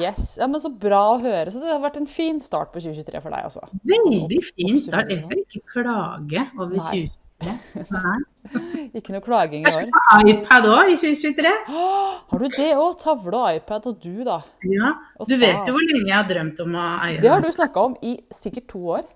Yes. 0.01 0.37
Ja, 0.41 0.47
men 0.51 0.61
Så 0.63 0.71
bra 0.71 1.01
å 1.15 1.19
høre. 1.23 1.51
Så 1.53 1.63
det 1.63 1.73
har 1.73 1.81
vært 1.83 1.99
en 2.01 2.09
fin 2.11 2.39
start 2.43 2.73
på 2.75 2.83
2023 2.83 3.23
for 3.25 3.35
deg, 3.35 3.49
også. 3.49 3.67
Veldig 3.89 4.43
fin 4.53 4.79
start. 4.83 5.11
Jeg 5.13 5.25
skal 5.27 5.43
ikke 5.43 5.65
klage 5.75 6.47
over 6.59 6.77
Nei. 6.77 6.85
2023. 6.85 7.19
Nei. 7.91 8.19
Ikke 8.99 9.15
noe 9.15 9.23
klaging 9.25 9.63
i 9.65 9.71
Jeg 9.71 9.75
skal 9.75 9.95
ha 9.97 10.19
iPad 10.29 10.67
òg 10.69 10.91
i 10.93 10.97
2023. 11.01 11.53
Har 12.33 12.43
du 12.43 12.47
det 12.53 12.69
òg? 12.77 12.93
Tavle 13.01 13.41
og 13.41 13.59
iPad 13.59 13.89
og 13.91 13.99
du, 14.03 14.23
da. 14.27 14.39
Ja. 14.69 14.93
Du 15.27 15.35
vet 15.41 15.67
jo 15.67 15.75
hvor 15.75 15.87
lenge 15.89 16.05
jeg 16.05 16.15
har 16.15 16.29
drømt 16.29 16.63
om 16.63 16.77
å 16.79 16.87
eie 17.07 17.19
Det 17.23 17.33
har 17.33 17.43
du 17.43 17.51
snakka 17.55 17.87
om 17.89 17.97
i 18.05 18.17
sikkert 18.35 18.69
to 18.73 18.83
år. 18.99 19.09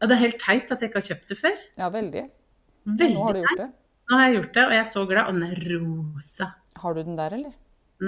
Ja, 0.00 0.08
det 0.08 0.16
er 0.16 0.22
helt 0.26 0.40
teit 0.40 0.72
at 0.72 0.80
jeg 0.80 0.90
ikke 0.90 1.00
har 1.00 1.08
kjøpt 1.10 1.32
det 1.32 1.38
før. 1.40 1.64
Ja, 1.80 1.90
veldig. 1.92 2.26
Veldig 2.88 3.16
Nå 3.16 3.24
har 3.26 3.36
du 3.36 3.42
gjort 3.44 3.62
det. 3.62 3.68
Nå 4.10 4.18
har 4.18 4.26
jeg 4.26 4.36
gjort 4.38 4.54
det, 4.56 4.62
og 4.66 4.72
jeg 4.74 4.82
er 4.82 4.90
så 4.90 5.02
glad. 5.06 5.26
Og 5.28 5.36
den 5.36 5.48
er 5.50 5.66
rosa. 5.70 6.46
Har 6.80 6.96
du 6.96 7.02
den 7.04 7.18
der, 7.20 7.36
eller? 7.36 7.52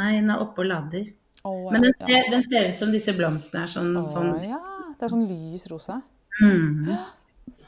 Nei, 0.00 0.14
den 0.16 0.32
er 0.32 0.42
oppe 0.42 0.64
og 0.64 0.70
lader. 0.70 1.10
Å, 1.42 1.52
Men 1.74 1.88
den 1.88 1.96
ja. 2.06 2.20
den 2.30 2.44
ser 2.46 2.68
ut 2.70 2.78
som 2.78 2.92
disse 2.94 3.14
blomstene 3.18 3.66
er 3.66 3.72
sånn, 3.72 3.90
oh, 3.98 4.06
sånn 4.12 4.44
ja. 4.46 4.60
Det 4.98 5.08
er 5.08 5.12
sånn 5.16 5.26
lys 5.26 5.66
rosa. 5.72 5.98
mm. 6.42 6.94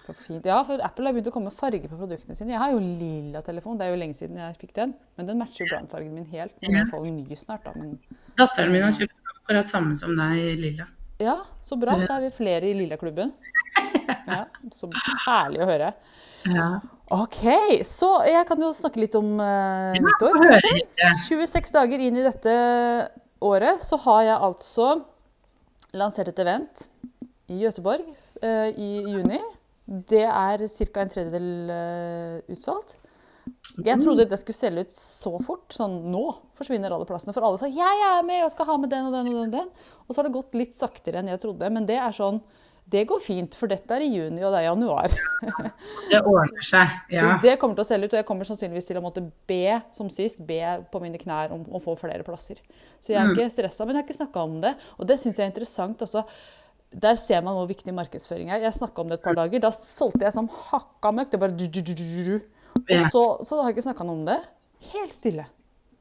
Så 0.05 0.13
fint. 0.13 0.45
Ja, 0.45 0.59
for 0.69 0.83
Apple 0.85 1.09
har 1.09 1.15
begynt 1.17 1.31
å 1.31 1.33
komme 1.33 1.51
farge 1.55 1.89
på 1.89 1.97
produktene 1.97 2.37
sine. 2.37 2.53
Jeg 2.53 2.61
har 2.61 2.75
jo 2.75 2.81
lilla 2.85 3.41
telefon, 3.43 3.79
det 3.81 3.87
er 3.87 3.95
jo 3.95 4.01
lenge 4.03 4.17
siden 4.19 4.37
jeg 4.37 4.59
fikk 4.61 4.75
den. 4.77 4.93
Men 5.17 5.31
den 5.31 5.41
matcher 5.41 5.65
jo 5.65 5.71
brannfargen 5.71 6.13
min 6.13 6.27
helt. 6.29 6.53
Men 6.61 6.77
jeg 6.77 6.91
får 6.91 7.07
jo 7.07 7.13
ny 7.17 7.39
snart, 7.41 7.65
da. 7.65 7.73
Men 7.79 7.95
Datteren 8.37 8.75
min 8.75 8.85
har 8.85 8.93
kjøpt 8.93 9.33
akkurat 9.33 9.73
samme 9.73 9.97
som 9.97 10.13
deg, 10.19 10.43
Lilla. 10.61 10.91
Ja, 11.23 11.39
så 11.65 11.81
bra. 11.81 11.97
Da 12.03 12.19
er 12.19 12.27
vi 12.27 12.35
flere 12.37 12.69
i 12.69 12.77
Lilla-klubben. 12.77 13.33
Ja, 14.29 14.45
så 14.77 14.91
herlig 15.25 15.65
å 15.65 15.69
høre. 15.69 15.91
Ja. 16.53 16.69
OK, 17.15 17.43
så 17.89 18.11
jeg 18.29 18.45
kan 18.49 18.61
jo 18.61 18.71
snakke 18.77 19.01
litt 19.01 19.17
om 19.17 19.35
uh, 19.41 19.93
nyttår. 19.97 20.37
få 20.37 20.43
høre 20.43 20.61
kanskje. 20.61 20.75
litt. 20.83 21.05
26 21.29 21.75
dager 21.77 22.05
inn 22.05 22.21
i 22.21 22.25
dette 22.25 22.55
året 23.45 23.83
så 23.83 23.99
har 24.07 24.23
jeg 24.27 24.43
altså 24.49 24.89
lansert 25.95 26.33
et 26.33 26.43
event 26.43 26.87
i 27.53 27.61
Gøteborg 27.61 28.07
eh, 28.43 28.71
i 28.73 28.91
juni. 29.13 29.41
Det 29.85 30.25
er 30.25 30.65
ca. 30.65 31.05
en 31.05 31.13
tredjedel 31.13 31.73
eh, 31.75 32.53
utsolgt. 32.55 32.97
Jeg 33.85 33.99
trodde 34.01 34.25
det 34.31 34.39
skulle 34.41 34.57
selge 34.57 34.85
ut 34.87 34.95
så 34.95 35.33
fort. 35.45 35.67
Sånn 35.75 35.97
nå 36.13 36.23
forsvinner 36.57 36.95
alle 36.95 37.07
plassene. 37.09 37.35
For 37.37 37.45
alle 37.45 37.59
sa 37.61 37.67
'jeg 37.67 38.05
er 38.09 38.23
med, 38.25 38.45
og 38.45 38.53
skal 38.53 38.67
ha 38.71 38.77
med 38.79 38.91
den 38.91 39.09
og 39.09 39.13
den 39.13 39.29
og 39.29 39.35
den'. 39.35 39.47
Og 39.49 39.53
den. 39.53 39.69
Og 40.07 40.15
så 40.15 40.21
har 40.21 40.29
det 40.29 40.37
gått 40.39 40.55
litt 40.55 40.77
saktere 40.79 41.19
enn 41.19 41.29
jeg 41.29 41.43
trodde. 41.43 41.71
Men 41.71 41.87
det 41.87 41.99
er 41.99 42.15
sånn 42.15 42.41
Det 42.85 43.07
går 43.09 43.21
fint, 43.25 43.55
for 43.57 43.71
dette 43.71 43.97
er 43.97 44.03
i 44.05 44.11
juni, 44.13 44.43
og 44.45 44.53
det 44.53 44.59
er 44.61 44.67
januar. 44.67 45.15
Det 46.11 46.21
ordner 46.21 46.67
seg. 46.67 46.91
Ja. 47.11 47.39
Det 47.43 47.57
kommer 47.61 47.79
til 47.79 47.85
å 47.87 47.89
selge 47.89 48.07
ut, 48.11 48.13
og 48.13 48.21
jeg 48.21 48.27
kommer 48.29 48.49
sannsynligvis 48.49 48.91
til 48.91 48.99
å 49.01 49.03
måtte 49.05 49.23
be, 49.49 49.79
som 49.97 50.11
sist, 50.13 50.43
be 50.45 50.61
på 50.93 51.01
mine 51.03 51.19
knær 51.21 51.55
om 51.57 51.65
å 51.75 51.81
få 51.83 51.97
flere 51.99 52.27
plasser. 52.27 52.61
Så 53.01 53.15
jeg 53.15 53.23
er 53.23 53.33
ikke 53.33 53.49
stressa, 53.55 53.87
men 53.87 53.97
jeg 53.97 54.03
har 54.03 54.07
ikke 54.07 54.19
snakka 54.21 54.45
om 54.45 54.61
det. 54.63 54.75
Og 54.99 55.09
det 55.09 55.17
syns 55.23 55.41
jeg 55.41 55.47
er 55.49 55.55
interessant 55.55 56.05
også. 56.05 56.27
Der 56.95 57.17
ser 57.19 57.41
man 57.43 57.57
hvor 57.57 57.67
viktig 57.73 57.97
markedsføring 57.97 58.53
er. 58.53 58.63
Jeg 58.63 58.77
snakka 58.77 59.03
om 59.03 59.11
det 59.11 59.19
et 59.19 59.25
par 59.25 59.41
dager. 59.41 59.65
Da 59.65 59.73
solgte 59.75 60.29
jeg 60.29 60.37
som 60.37 60.53
hakka 60.69 61.15
møkk. 61.17 61.33
Det 61.33 61.41
bare 61.43 61.57
du, 61.57 61.67
du, 61.67 61.81
du, 61.81 61.95
du, 61.97 62.05
du. 62.29 62.49
Og 62.85 63.11
så, 63.11 63.25
så 63.49 63.59
har 63.63 63.71
jeg 63.73 63.79
ikke 63.79 63.89
snakka 63.89 64.07
noe 64.07 64.21
om 64.21 64.27
det. 64.29 64.39
Helt 64.93 65.17
stille. 65.17 65.49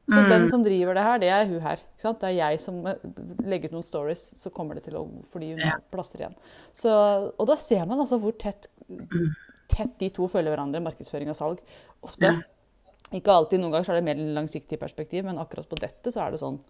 Så 0.04 0.20
den 0.28 0.42
som 0.50 0.64
driver 0.64 0.96
det 0.96 1.04
her, 1.06 1.20
det 1.22 1.28
er 1.32 1.46
hun 1.48 1.62
her. 1.64 1.80
Ikke 1.80 2.04
sant? 2.04 2.20
Det 2.20 2.28
er 2.28 2.36
jeg 2.36 2.60
som 2.60 2.80
eh, 2.90 3.04
legger 3.48 3.72
ut 3.72 3.78
noen 3.78 3.86
stories, 3.86 4.24
så 4.36 4.52
kommer 4.52 4.76
det 4.76 4.84
til 4.88 4.98
å 5.00 5.04
Fordi 5.30 5.54
hun 5.54 5.62
har 5.64 5.80
plasser 5.92 6.20
igjen. 6.20 6.34
Så, 6.76 6.90
og 7.32 7.48
da 7.48 7.56
ser 7.60 7.86
man 7.88 8.02
altså 8.04 8.18
hvor 8.20 8.36
tett, 8.40 8.68
tett 9.72 9.94
de 10.02 10.10
to 10.12 10.28
følger 10.28 10.52
hverandre, 10.52 10.82
markedsføring 10.84 11.32
og 11.32 11.38
salg. 11.38 11.64
Ofte. 12.04 12.34
Ikke 13.16 13.32
alltid, 13.32 13.62
noen 13.62 13.72
ganger 13.72 13.88
så 13.88 13.94
er 13.94 14.00
det 14.02 14.08
mer 14.10 14.20
langsiktig 14.36 14.78
perspektiv, 14.80 15.24
men 15.24 15.40
akkurat 15.40 15.68
på 15.70 15.80
dette 15.80 16.12
så 16.12 16.24
er 16.24 16.34
det 16.34 16.42
sånn 16.42 16.60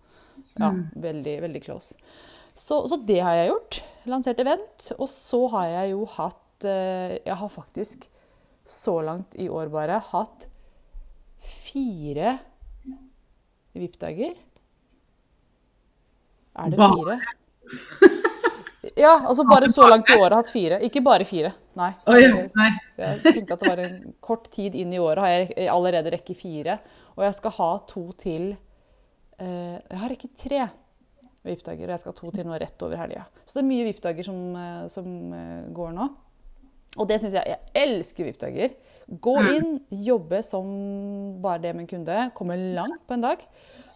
ja, 0.60 0.70
veldig, 1.02 1.36
veldig 1.48 1.62
close. 1.64 1.98
Så, 2.54 2.84
så 2.86 2.98
det 3.02 3.18
har 3.24 3.38
jeg 3.40 3.50
gjort. 3.50 3.82
Lansert 4.10 4.42
event. 4.44 4.90
Og 4.98 5.08
så 5.10 5.42
har 5.56 5.70
jeg 5.72 5.94
jo 5.94 6.04
hatt 6.14 6.66
eh, 6.70 7.18
Jeg 7.18 7.38
har 7.40 7.50
faktisk 7.50 8.06
så 8.64 9.00
langt 9.04 9.34
i 9.36 9.50
år 9.52 9.68
bare 9.72 9.98
hatt 10.12 10.46
fire 11.44 12.38
VIP-dager. 13.74 14.34
Er 16.54 16.70
det 16.70 16.78
fire? 16.78 17.18
Ja, 18.94 19.14
altså 19.26 19.44
bare 19.48 19.68
så 19.72 19.88
langt 19.88 20.10
i 20.12 20.16
året 20.18 20.36
hatt 20.38 20.50
fire. 20.52 20.78
Ikke 20.86 21.02
bare 21.02 21.24
fire, 21.26 21.50
nei. 21.78 21.90
Jeg 22.06 23.20
tenkte 23.24 23.56
at 23.56 23.62
det 23.62 23.70
var 23.70 23.82
en 23.82 23.96
kort 24.22 24.50
tid 24.54 24.76
inn 24.78 24.92
i 24.94 25.00
året, 25.02 25.22
har 25.24 25.32
jeg 25.34 25.68
allerede 25.72 26.12
rekket 26.14 26.38
fire. 26.38 26.78
Og 27.16 27.24
jeg 27.26 27.38
skal 27.38 27.54
ha 27.56 27.70
to 27.90 28.04
til 28.18 28.48
eh, 28.52 29.76
Jeg 29.78 30.00
har 30.00 30.12
rekket 30.12 30.36
tre 30.38 30.60
VIP-dager, 31.44 31.88
og 31.88 31.94
jeg 31.94 32.02
skal 32.02 32.14
ha 32.14 32.18
to 32.20 32.30
til 32.34 32.46
nå 32.48 32.58
rett 32.60 32.86
over 32.86 33.00
helga. 33.02 33.24
Så 33.44 33.56
det 33.56 33.64
er 33.64 33.70
mye 33.72 33.88
VIP-dager 33.88 34.26
som, 34.26 34.38
eh, 34.60 34.84
som 34.92 35.08
eh, 35.36 35.66
går 35.74 35.96
nå. 35.96 36.08
Og 37.00 37.08
det 37.10 37.18
syns 37.20 37.34
jeg 37.36 37.54
Jeg 37.54 37.86
elsker 37.86 38.28
VIP-dager. 38.28 38.76
Gå 39.24 39.34
inn, 39.56 39.80
jobbe 40.04 40.42
som 40.46 40.68
bare 41.44 41.62
det 41.64 41.74
med 41.74 41.86
en 41.86 41.92
kunde. 41.96 42.20
Komme 42.36 42.58
langt 42.76 43.02
på 43.08 43.18
en 43.18 43.26
dag. 43.26 43.44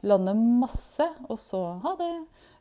Lande 0.06 0.34
masse, 0.38 1.06
og 1.28 1.38
så 1.42 1.62
ha 1.84 1.94
det. 1.98 2.12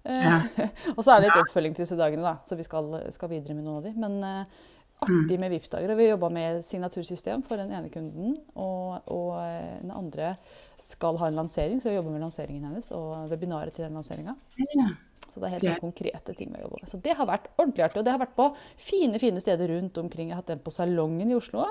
Ja. 0.08 0.40
og 0.96 1.04
så 1.04 1.14
er 1.14 1.20
det 1.20 1.30
litt 1.30 1.44
oppfølging 1.44 1.76
til 1.76 1.84
disse 1.84 1.98
dagene, 2.00 2.24
da, 2.24 2.38
så 2.48 2.56
vi 2.56 2.66
skal, 2.66 2.88
skal 3.14 3.32
videre 3.34 3.58
med 3.58 3.66
noen 3.66 3.82
av 3.82 3.88
de. 3.90 3.94
Men 4.00 4.18
uh, 4.24 4.64
artig 5.06 5.40
med 5.40 5.52
VIP-dager. 5.54 5.94
Og 5.94 6.00
vi 6.00 6.08
jobba 6.10 6.30
med 6.34 6.64
signatursystem 6.66 7.44
for 7.48 7.60
den 7.62 7.74
ene 7.76 7.92
kunden. 7.94 8.38
Og, 8.56 8.98
og 9.14 9.34
eh, 9.42 9.76
den 9.82 9.94
andre 9.94 10.36
skal 10.82 11.20
ha 11.22 11.30
en 11.30 11.38
lansering, 11.38 11.82
så 11.82 11.92
vi 11.92 11.98
jobber 11.98 12.16
med 12.16 12.24
lanseringen 12.26 12.70
hennes 12.70 12.90
og 12.96 13.30
webinaret 13.32 13.76
til 13.76 13.88
den 13.88 13.98
lanseringa. 13.98 14.38
Ja. 14.78 14.90
Så 15.38 15.44
det 15.44 15.50
er 15.52 15.54
helt 15.54 15.66
sånn 15.68 15.84
konkrete 15.84 16.34
ting 16.34 16.50
vi 16.50 16.64
jobber 16.64 16.82
med. 16.82 16.90
Så 16.90 16.98
det 17.06 17.14
har 17.14 17.28
vært 17.30 17.52
ordentlig 17.60 17.84
artig. 17.86 18.00
Og 18.02 18.08
det 18.08 18.14
har 18.16 18.22
vært 18.24 18.34
på 18.38 18.48
fine 18.82 19.20
fine 19.22 19.44
steder 19.44 19.70
rundt 19.70 20.00
omkring. 20.02 20.32
Jeg 20.32 20.34
har 20.34 20.42
hatt 20.42 20.50
den 20.50 20.64
på 20.66 20.74
Salongen 20.74 21.30
i 21.30 21.38
Oslo. 21.38 21.68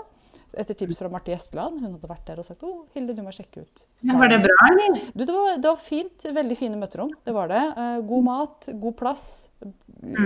Etter 0.55 0.79
tips 0.79 1.01
fra 1.03 1.11
Marte 1.11 1.33
Gjesteland. 1.35 1.81
Hun 1.83 1.97
hadde 1.97 2.13
vært 2.13 2.31
der 2.31 2.39
og 2.39 2.47
sagt 2.47 2.63
å, 2.63 2.71
Hilde, 2.95 3.17
du 3.19 3.25
må 3.27 3.35
sjekke 3.35 3.65
ut. 3.67 3.83
Ja, 4.07 4.21
var 4.21 4.31
det 4.31 4.39
bra, 4.45 4.55
eller? 4.71 5.03
Du, 5.11 5.25
det, 5.25 5.33
var, 5.35 5.59
det 5.59 5.73
var 5.73 5.83
fint. 5.83 6.29
Veldig 6.39 6.59
fine 6.63 6.79
møterom. 6.79 7.11
Det 7.27 7.35
var 7.35 7.51
det. 7.51 7.65
Eh, 7.75 7.99
god 8.07 8.27
mat, 8.31 8.71
god 8.87 8.99
plass. 9.03 9.27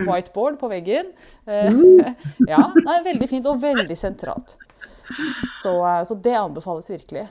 Whiteboard 0.04 0.60
på 0.60 0.68
veggen. 0.68 1.14
Eh, 1.48 1.82
ja, 2.52 2.62
nei, 2.76 3.00
veldig 3.08 3.32
fint 3.32 3.48
og 3.48 3.64
veldig 3.64 3.96
sentralt. 3.96 4.58
Så, 5.62 5.72
eh, 5.80 6.02
så 6.04 6.20
det 6.28 6.36
anbefales 6.36 6.92
virkelig. 6.92 7.24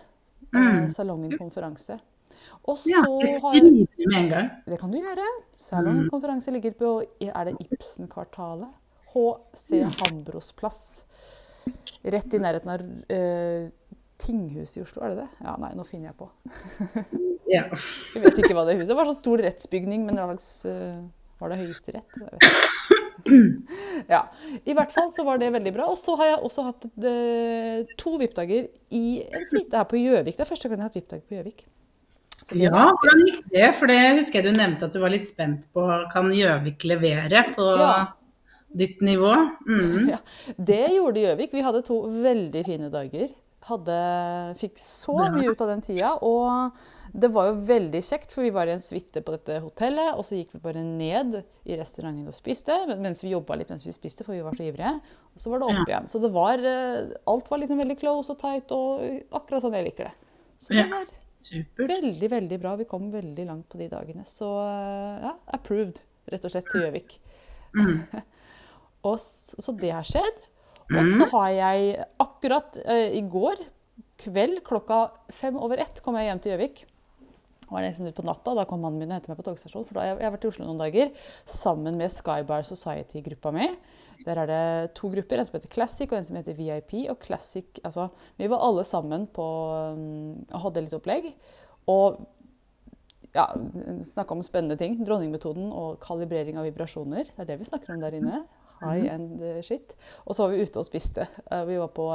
Eh, 0.50 0.88
Salongen 0.96 1.38
konferanse. 1.38 2.00
Og 2.69 2.77
så 2.77 2.91
Ja, 2.91 3.01
jeg 3.23 3.35
har 3.41 3.55
skriver 3.55 3.71
med 4.11 4.17
en 4.19 4.29
gang. 4.29 4.49
det 4.69 4.79
kan 4.81 4.91
du 4.93 4.99
gjøre. 4.99 5.25
Salongen 5.57 6.09
konferanse 6.11 6.53
ligger 6.53 6.75
på 6.77 6.91
er 7.25 7.49
det 7.49 7.55
Ibsen-kvartalet. 7.65 8.69
HC 9.09 9.81
Hambros 9.99 10.51
plass. 10.53 10.81
Rett 12.05 12.33
i 12.33 12.39
nærheten 12.39 12.69
av 12.71 12.83
uh, 12.85 13.69
tinghuset 14.21 14.77
i 14.77 14.83
Oslo, 14.83 15.01
er 15.03 15.13
det 15.15 15.23
det? 15.23 15.29
Ja, 15.45 15.55
nei, 15.59 15.71
nå 15.77 15.85
finner 15.88 16.11
jeg 16.11 16.17
på. 16.19 16.29
Ja. 17.49 17.63
Jeg 18.13 18.21
vet 18.23 18.38
ikke 18.43 18.53
hva 18.53 18.65
det 18.67 18.75
huset 18.77 18.91
Det 18.91 18.97
var 18.99 19.07
sånn 19.09 19.17
stor 19.17 19.41
rettsbygning, 19.41 20.03
men 20.05 20.19
hva 20.19 20.27
slags 20.29 20.65
eh, 20.69 20.99
Var 21.41 21.49
det 21.49 21.57
høyesterett? 21.63 22.19
Jeg. 22.21 22.51
Ja. 24.13 24.19
I 24.63 24.73
hvert 24.77 24.93
fall 24.93 25.09
så 25.13 25.25
var 25.27 25.41
det 25.41 25.49
veldig 25.53 25.73
bra. 25.75 25.88
Og 25.91 25.97
så 25.99 26.15
har 26.17 26.29
jeg 26.31 26.39
også 26.45 26.63
hatt 26.69 26.85
uh, 26.88 27.89
to 27.99 28.13
VIP-dager 28.21 28.69
i 28.95 29.03
en 29.27 29.43
suite 29.49 29.75
her 29.75 29.85
på 29.89 29.99
Gjøvik. 29.99 30.38
Det 30.38 30.45
er 30.45 30.49
første 30.49 30.69
gang 30.69 30.77
jeg 30.79 30.85
har 30.85 30.89
hatt 30.89 30.97
VIP-dag 31.01 31.25
på 31.27 31.35
Gjøvik. 31.35 31.65
Ja, 32.58 32.86
hvordan 32.96 33.25
gikk 33.27 33.44
det? 33.53 33.68
For 33.77 33.88
det 33.91 34.00
husker 34.18 34.41
jeg 34.41 34.53
du 34.53 34.58
nevnte 34.58 34.88
at 34.89 34.94
du 34.96 35.00
var 35.03 35.10
litt 35.13 35.27
spent 35.29 35.68
på. 35.75 35.84
Kan 36.13 36.32
Gjøvik 36.34 36.84
levere 36.89 37.44
på 37.56 37.68
Ja. 37.77 38.08
ditt 38.75 39.01
nivå? 39.01 39.34
Mm. 39.68 40.10
Ja, 40.10 40.18
det 40.58 40.89
gjorde 40.96 41.22
Gjøvik. 41.25 41.51
Vi 41.53 41.62
hadde 41.65 41.84
to 41.86 42.01
veldig 42.10 42.65
fine 42.65 42.89
dager. 42.94 43.29
Hadde, 43.70 44.56
fikk 44.58 44.77
så 44.79 45.18
mye 45.36 45.51
ut 45.51 45.62
av 45.62 45.68
den 45.68 45.82
tida. 45.84 46.13
Og 46.24 46.72
det 47.13 47.29
var 47.34 47.50
jo 47.50 47.58
veldig 47.68 48.01
kjekt, 48.06 48.32
for 48.32 48.41
vi 48.46 48.51
var 48.56 48.68
i 48.70 48.72
en 48.77 48.79
suite 48.82 49.22
på 49.25 49.34
dette 49.36 49.60
hotellet. 49.62 50.13
Og 50.15 50.24
så 50.24 50.38
gikk 50.39 50.53
vi 50.56 50.60
bare 50.63 50.84
ned 50.86 51.41
i 51.65 51.75
restauranten 51.77 52.27
og 52.29 52.34
spiste, 52.38 52.72
mens 52.98 53.22
vi 53.25 53.34
jobba 53.34 53.58
litt 53.60 53.70
mens 53.74 53.84
vi 53.86 53.91
spiste, 53.91 54.24
for 54.24 54.34
vi 54.34 54.41
var 54.46 54.56
så 54.56 54.63
ivrige. 54.70 54.96
Og 55.36 55.44
så 55.44 55.51
var 55.51 55.60
det 55.60 55.70
opp 55.74 55.89
igjen. 55.91 56.08
Så 56.10 56.22
det 56.24 56.32
var 56.34 56.58
eh, 56.63 57.12
Alt 57.27 57.50
var 57.51 57.60
liksom 57.60 57.77
veldig 57.84 58.00
close 58.00 58.32
og 58.32 58.39
tight, 58.39 58.72
og 58.72 59.03
akkurat 59.41 59.62
sånn 59.65 59.75
jeg 59.75 59.89
liker 59.91 60.10
det. 60.10 60.15
Så 60.58 60.74
det 60.74 60.86
Ja. 60.86 60.88
var 60.96 61.06
Supert. 61.39 61.88
veldig, 61.88 62.29
veldig 62.31 62.60
bra. 62.60 62.75
Vi 62.79 62.88
kom 62.89 63.10
veldig 63.13 63.46
langt 63.48 63.67
på 63.72 63.79
de 63.79 63.88
dagene. 63.91 64.25
Så 64.27 64.48
eh, 64.65 65.25
ja, 65.25 65.34
approved, 65.55 66.01
rett 66.31 66.46
og 66.46 66.53
slett, 66.53 66.67
til 66.72 66.86
Gjøvik. 66.86 67.17
og 69.08 69.15
så, 69.24 69.60
så 69.63 69.75
det 69.79 69.93
har 69.96 70.08
skjedd. 70.08 70.48
Og 70.89 71.12
så 71.15 71.27
har 71.36 71.50
jeg 71.53 72.05
akkurat 72.17 72.79
uh, 72.81 73.10
i 73.13 73.22
går 73.29 73.60
kveld 74.19 74.63
klokka 74.65 75.03
fem 75.31 75.60
over 75.62 75.79
ett 75.84 76.01
kom 76.03 76.17
jeg 76.17 76.31
hjem 76.31 76.41
til 76.43 76.55
Gjøvik. 76.55 76.81
Var 77.69 77.86
nesten 77.86 78.10
ut 78.10 78.17
på 78.17 78.25
natta, 78.25 78.55
Da 78.58 78.65
kom 78.65 78.81
mannen 78.81 78.98
min 78.98 79.12
og 79.12 79.19
hentet 79.19 79.29
meg 79.31 79.38
på 79.39 79.46
togstasjonen. 79.46 79.86
For 79.86 79.96
da 79.96 80.03
har 80.03 80.12
jeg, 80.12 80.19
jeg 80.19 80.27
har 80.27 80.36
vært 80.36 80.48
i 80.48 80.50
Oslo 80.50 80.65
noen 80.65 80.81
dager 80.81 81.12
sammen 81.46 82.00
med 82.01 82.13
Skybar 82.13 82.65
Society-gruppa 82.67 83.53
mi. 83.53 83.69
Der 84.25 84.41
er 84.41 84.49
det 84.49 84.93
to 84.99 85.09
grupper, 85.13 85.39
en 85.39 85.47
som 85.47 85.55
heter 85.55 85.71
Classic 85.71 86.09
og 86.11 86.17
en 86.17 86.25
som 86.27 86.35
heter 86.35 86.57
VIP. 86.57 86.93
Og 87.11 87.21
Classic, 87.23 87.65
altså, 87.83 88.09
Vi 88.38 88.49
var 88.51 88.63
alle 88.65 88.83
sammen 88.83 89.27
på 89.27 89.45
mm, 89.95 90.49
og 90.51 90.61
hadde 90.65 90.83
litt 90.83 90.97
opplegg. 90.97 91.31
Og 91.89 92.19
ja, 93.35 93.45
snakka 94.03 94.35
om 94.35 94.43
spennende 94.43 94.77
ting. 94.77 94.97
Dronningmetoden 95.05 95.71
og 95.71 95.99
kalibrering 96.03 96.57
av 96.59 96.67
vibrasjoner. 96.67 97.29
Det 97.29 97.45
er 97.45 97.51
det 97.51 97.59
vi 97.61 97.69
snakker 97.69 97.93
om 97.93 98.01
der 98.03 98.17
inne. 98.17 98.43
High 98.79 99.09
end 99.11 99.43
eh, 99.43 99.61
shit. 99.65 99.95
Og 100.25 100.35
så 100.35 100.45
var 100.45 100.53
vi 100.55 100.63
ute 100.63 100.81
og 100.81 100.88
spiste. 100.88 101.27
Eh, 101.51 101.65
Vi 101.67 101.77
var 101.79 101.91
på 101.95 102.09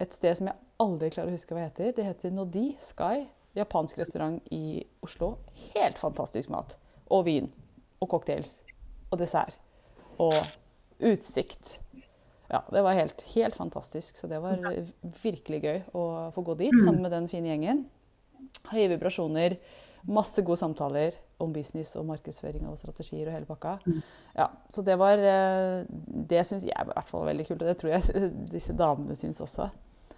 et 0.00 0.14
sted 0.14 0.36
som 0.36 0.50
jeg 0.50 0.60
aldri 0.82 1.10
klarer 1.14 1.32
å 1.32 1.36
huske 1.36 1.56
hva 1.56 1.66
heter. 1.66 1.94
Det 1.96 2.04
heter 2.04 2.34
Nodi 2.34 2.68
Sky. 2.82 3.26
Japansk 3.56 3.98
restaurant 4.02 4.42
i 4.52 4.84
Oslo. 5.02 5.36
Helt 5.74 5.98
fantastisk 5.98 6.50
mat. 6.52 6.76
Og 7.08 7.24
vin. 7.28 7.48
Og 8.02 8.10
cocktails. 8.12 8.58
Og 9.10 9.18
dessert. 9.22 9.56
Og 10.20 10.34
utsikt. 10.98 11.78
Ja, 12.48 12.62
det 12.70 12.82
var 12.82 12.94
helt, 12.94 13.22
helt 13.34 13.56
fantastisk. 13.56 14.16
Så 14.16 14.26
det 14.30 14.38
var 14.42 14.60
eh, 14.70 14.86
virkelig 15.22 15.62
gøy 15.64 15.80
å 15.98 16.04
få 16.34 16.44
gå 16.46 16.54
dit 16.60 16.76
sammen 16.84 17.02
med 17.02 17.14
den 17.14 17.26
fine 17.30 17.50
gjengen. 17.50 17.84
Høye 18.70 18.90
vibrasjoner, 18.92 19.56
masse 20.06 20.42
gode 20.46 20.60
samtaler 20.60 21.16
om 21.42 21.50
business 21.52 21.96
og 21.98 22.06
markedsføring 22.08 22.68
og 22.70 22.78
strategier 22.78 23.26
og 23.26 23.34
hele 23.34 23.48
pakka. 23.48 23.74
Ja, 24.38 24.50
så 24.70 24.84
det 24.86 24.94
var 25.00 25.18
eh, 25.18 25.82
Det 26.30 26.44
syns 26.46 26.64
jeg 26.64 26.76
i 26.76 26.92
hvert 26.92 27.10
fall 27.10 27.24
var 27.24 27.32
veldig 27.32 27.48
kult, 27.48 27.64
og 27.64 27.68
det 27.68 27.76
tror 27.82 27.96
jeg 27.96 28.30
disse 28.54 28.76
damene 28.78 29.18
syns 29.18 29.42
også. 29.42 29.68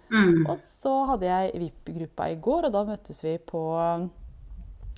Mm. 0.09 0.45
Og 0.49 0.57
så 0.65 0.93
hadde 1.11 1.29
jeg 1.29 1.63
VIP-gruppa 1.63 2.29
i 2.31 2.37
går, 2.41 2.69
og 2.69 2.73
da 2.73 2.85
møttes 2.87 3.21
vi 3.21 3.35
på 3.45 3.61
um, 3.77 4.07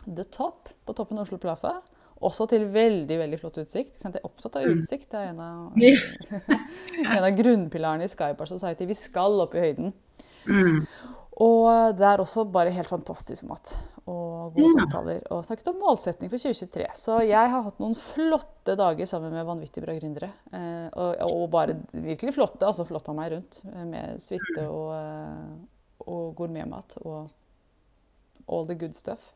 The 0.05 0.23
Top 0.31 0.71
på 0.87 0.95
toppen 0.95 1.19
av 1.19 1.27
Oslo 1.27 1.39
Plaza. 1.41 1.79
Også 2.21 2.45
til 2.51 2.67
veldig 2.69 3.17
veldig 3.17 3.39
flott 3.41 3.57
utsikt. 3.63 3.95
Jeg 4.03 4.13
er 4.13 4.27
opptatt 4.27 4.59
av 4.59 4.67
utsikt. 4.69 5.07
Det 5.09 5.21
er 5.21 5.31
en 5.31 5.39
av, 5.41 5.79
en 7.15 7.23
av 7.25 7.31
grunnpilarene 7.39 8.05
i 8.05 8.11
Skybar 8.11 8.49
Society. 8.49 8.85
Vi 8.89 8.97
skal 8.99 9.41
opp 9.41 9.55
i 9.57 9.63
høyden. 9.63 9.93
Mm. 10.45 10.83
Og 11.41 11.95
det 11.97 12.05
er 12.05 12.21
også 12.21 12.43
bare 12.53 12.73
helt 12.75 12.89
fantastisk 12.91 13.47
mat 13.49 13.71
og 14.05 14.53
gode 14.53 14.67
Ja. 14.67 14.73
samtaler. 14.83 15.21
Og 15.33 15.45
snakket 15.47 15.69
om 15.71 15.79
målsetning 15.81 16.29
for 16.29 16.37
2023. 16.37 16.85
Så 16.99 17.17
jeg 17.25 17.49
har 17.53 17.63
hatt 17.65 17.79
noen 17.81 17.95
flotte 17.97 18.75
dager 18.77 19.09
sammen 19.09 19.33
med 19.33 19.47
vanvittig 19.47 19.81
bra 19.81 19.95
gründere. 19.97 20.29
Eh, 20.53 20.87
og, 20.93 21.21
og 21.31 21.45
bare 21.53 21.77
virkelig 21.93 22.35
flotte, 22.37 22.67
altså 22.67 22.85
flotta 22.85 23.15
meg 23.17 23.31
rundt 23.33 23.61
eh, 23.71 23.85
med 23.87 24.21
suite 24.21 24.67
og, 24.67 24.91
eh, 24.97 26.05
og 26.05 26.35
gourmetmat 26.37 26.97
og 27.01 27.31
all 28.51 28.67
the 28.67 28.75
good 28.75 28.93
stuff. 28.97 29.31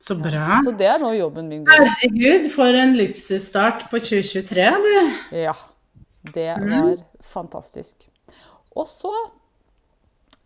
Så 0.00 0.14
bra. 0.16 0.60
Så 0.64 0.72
det 0.80 0.86
er 0.88 0.98
nå 1.02 1.10
jobben 1.18 1.48
min. 1.50 1.66
Herregud, 1.68 2.46
for 2.54 2.72
en 2.78 2.94
luksusstart 2.96 3.82
på 3.92 4.00
2023, 4.00 4.68
du. 4.86 4.94
Ja. 5.42 5.52
Det 6.34 6.48
Mm. 6.56 6.70
var 6.70 6.96
fantastisk. 7.22 8.08
Og 8.76 8.86
så 8.88 9.12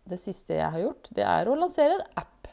Det 0.07 0.19
siste 0.21 0.53
jeg 0.53 0.69
har 0.69 0.79
gjort, 0.83 1.07
det 1.17 1.23
er 1.25 1.47
å 1.49 1.55
lansere 1.57 1.95
en 1.95 2.01
app. 2.15 2.47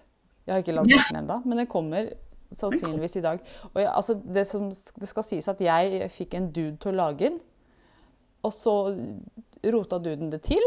Jeg 0.46 0.54
har 0.54 0.62
ikke 0.62 0.72
lansert 0.74 1.10
den 1.12 1.18
ennå, 1.20 1.36
men 1.44 1.58
den 1.58 1.66
kommer 1.66 2.06
sannsynligvis 2.50 3.16
i 3.18 3.20
dag. 3.20 3.40
Og 3.74 3.82
jeg, 3.82 3.90
altså, 3.92 4.14
det, 4.24 4.46
som, 4.48 4.70
det 4.70 5.08
skal 5.10 5.22
sies 5.22 5.48
at 5.52 5.60
jeg 5.60 6.08
fikk 6.10 6.34
en 6.38 6.46
dude 6.50 6.78
til 6.80 6.92
å 6.94 6.96
lage 6.96 7.18
den, 7.28 7.36
og 8.42 8.52
så 8.56 8.72
rota 9.68 9.98
duden 10.00 10.30
det 10.32 10.40
til. 10.48 10.64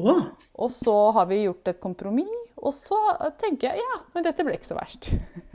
Å, 0.00 0.14
Og 0.58 0.70
så 0.70 0.96
har 1.12 1.26
vi 1.26 1.42
gjort 1.44 1.68
et 1.68 1.80
kompromiss, 1.84 2.32
og 2.64 2.74
så 2.76 2.98
tenker 3.40 3.72
jeg 3.72 3.82
ja, 3.82 3.98
men 4.14 4.26
dette 4.26 4.46
ble 4.46 4.56
ikke 4.58 4.72
så 4.72 4.78
verst. 4.78 5.12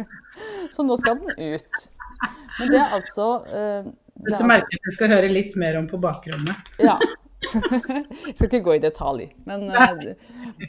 Så 0.75 0.86
nå 0.88 0.96
skal 0.96 1.18
den 1.20 1.56
ut. 1.56 1.80
Men 2.60 2.70
det 2.72 2.78
er 2.80 2.94
altså 2.96 3.25
eh, 3.51 3.89
det 4.20 4.34
dette 4.36 4.48
merker 4.48 4.75
jeg 4.75 4.82
at 4.82 4.88
jeg 4.89 4.96
skal 4.98 5.12
høre 5.16 5.32
litt 5.32 5.58
mer 5.60 5.80
om 5.80 5.89
på 5.89 6.00
bakrommet. 6.01 6.70
Ja. 6.89 7.00
Jeg 7.39 8.34
skal 8.36 8.50
ikke 8.50 8.60
gå 8.66 8.74
i 8.75 8.82
detalj, 8.84 9.30
men 9.48 9.62
eh, 9.72 10.10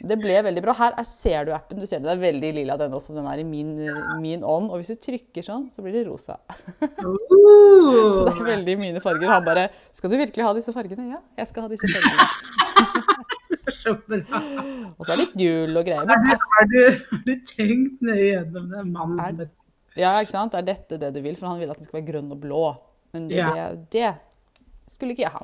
det 0.07 0.15
ble 0.21 0.37
veldig 0.47 0.63
bra. 0.63 0.75
Her 0.79 0.95
er, 0.95 1.07
ser 1.07 1.49
du 1.49 1.51
appen. 1.51 1.81
Du 1.83 1.87
ser 1.87 1.99
den, 1.99 2.07
er 2.13 2.21
veldig 2.21 2.51
lilla 2.55 2.77
den 2.79 2.95
også. 2.95 3.11
Den 3.17 3.27
er 3.27 3.41
i 3.43 3.45
min, 3.47 3.73
min 4.23 4.45
ånd. 4.47 4.71
Og 4.71 4.79
hvis 4.79 4.93
du 4.93 5.01
trykker 5.03 5.43
sånn, 5.43 5.67
så 5.75 5.83
blir 5.83 5.99
det 5.99 6.05
rosa. 6.07 6.39
Så 6.79 8.23
det 8.23 8.31
er 8.31 8.39
Uh, 8.41 8.45
veldig 8.45 8.77
mine 8.79 9.01
farger. 9.03 9.27
Han 9.31 9.45
bare 9.45 9.69
'Skal 9.91 10.11
du 10.11 10.17
virkelig 10.17 10.45
ha 10.45 10.53
disse 10.53 10.73
fargene?' 10.73 11.11
Ja, 11.11 11.19
jeg 11.37 11.47
skal 11.49 11.65
ha 11.65 11.71
disse 11.71 11.89
fargene. 11.91 12.60
Så 13.77 13.93
bra. 14.07 14.41
Og 14.97 15.05
så 15.05 15.13
er 15.13 15.17
det 15.17 15.25
litt 15.25 15.37
gul 15.41 15.77
og 15.81 15.85
greier. 15.87 16.05
Men, 16.09 16.25
du, 16.27 16.45
har 16.55 16.69
du, 16.71 16.79
har 17.11 17.23
du 17.27 17.33
tenkt 17.47 18.01
nøye 18.05 18.27
gjennom 18.31 18.69
det? 18.73 18.83
Mannen 18.91 19.41
Er- 19.41 19.49
ja, 19.99 20.11
ikke 20.23 20.31
sant? 20.35 20.53
Er 20.55 20.63
dette 20.67 20.97
det 21.01 21.09
du 21.15 21.21
vil? 21.25 21.35
For 21.39 21.51
han 21.51 21.59
vil 21.59 21.71
at 21.73 21.79
den 21.81 21.87
skal 21.89 21.99
være 22.01 22.09
grønn 22.13 22.31
og 22.31 22.39
blå. 22.43 22.61
Men 23.15 23.27
det, 23.31 23.39
Ja. 23.41 23.71
det 23.91 24.11
skulle 24.91 25.15
ikke 25.15 25.25
jeg 25.25 25.33
ha. 25.35 25.43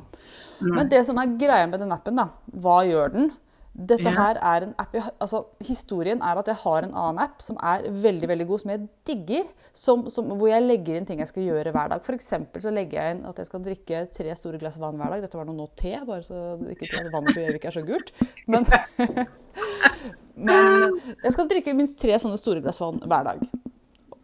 Men 0.63 0.88
det 0.91 1.01
som 1.07 1.17
er 1.22 1.34
greia 1.39 1.67
med 1.67 1.79
den 1.84 1.91
appen, 1.96 2.15
da, 2.19 2.29
hva 2.63 2.77
gjør 2.88 3.12
den? 3.13 3.31
Dette 3.77 4.10
her 4.10 4.39
er 4.41 4.63
en 4.65 4.72
app, 4.81 4.96
jeg 4.96 5.03
altså 5.22 5.43
Historien 5.62 6.22
er 6.25 6.39
at 6.41 6.48
jeg 6.50 6.57
har 6.63 6.86
en 6.86 6.96
annen 6.98 7.19
app 7.22 7.43
som 7.46 7.60
er 7.62 7.86
veldig 7.93 8.29
veldig 8.31 8.48
god, 8.50 8.62
som 8.63 8.72
jeg 8.74 8.88
digger. 9.05 9.43
Som, 9.77 10.07
som, 10.10 10.31
hvor 10.39 10.50
jeg 10.50 10.65
legger 10.65 10.98
inn 10.98 11.05
ting 11.05 11.22
jeg 11.22 11.29
skal 11.29 11.46
gjøre 11.46 11.74
hver 11.75 11.91
dag. 11.93 12.01
F.eks. 12.01 12.31
så 12.63 12.74
legger 12.74 12.98
jeg 12.98 13.15
inn 13.17 13.22
at 13.29 13.38
jeg 13.38 13.50
skal 13.51 13.65
drikke 13.67 14.01
tre 14.15 14.34
store 14.39 14.58
glass 14.62 14.80
vann 14.82 14.97
hver 14.97 15.13
dag. 15.13 15.21
Dette 15.28 15.38
var 15.38 15.45
nå 15.45 15.69
te, 15.78 15.93
bare 16.10 16.25
så 16.25 16.58
ikke 16.73 16.89
tror 16.89 17.06
at 17.06 17.13
vannet 17.13 17.38
på 17.38 17.45
Gjøvik 17.45 17.69
er 17.69 17.78
så 17.78 17.86
gult. 17.86 18.13
Men, 18.49 18.65
men 20.49 20.97
jeg 21.21 21.38
skal 21.38 21.54
drikke 21.54 21.78
minst 21.78 21.99
tre 22.02 22.17
sånne 22.17 22.41
store 22.41 22.65
glass 22.65 22.82
vann 22.82 23.04
hver 23.06 23.30
dag. 23.30 23.45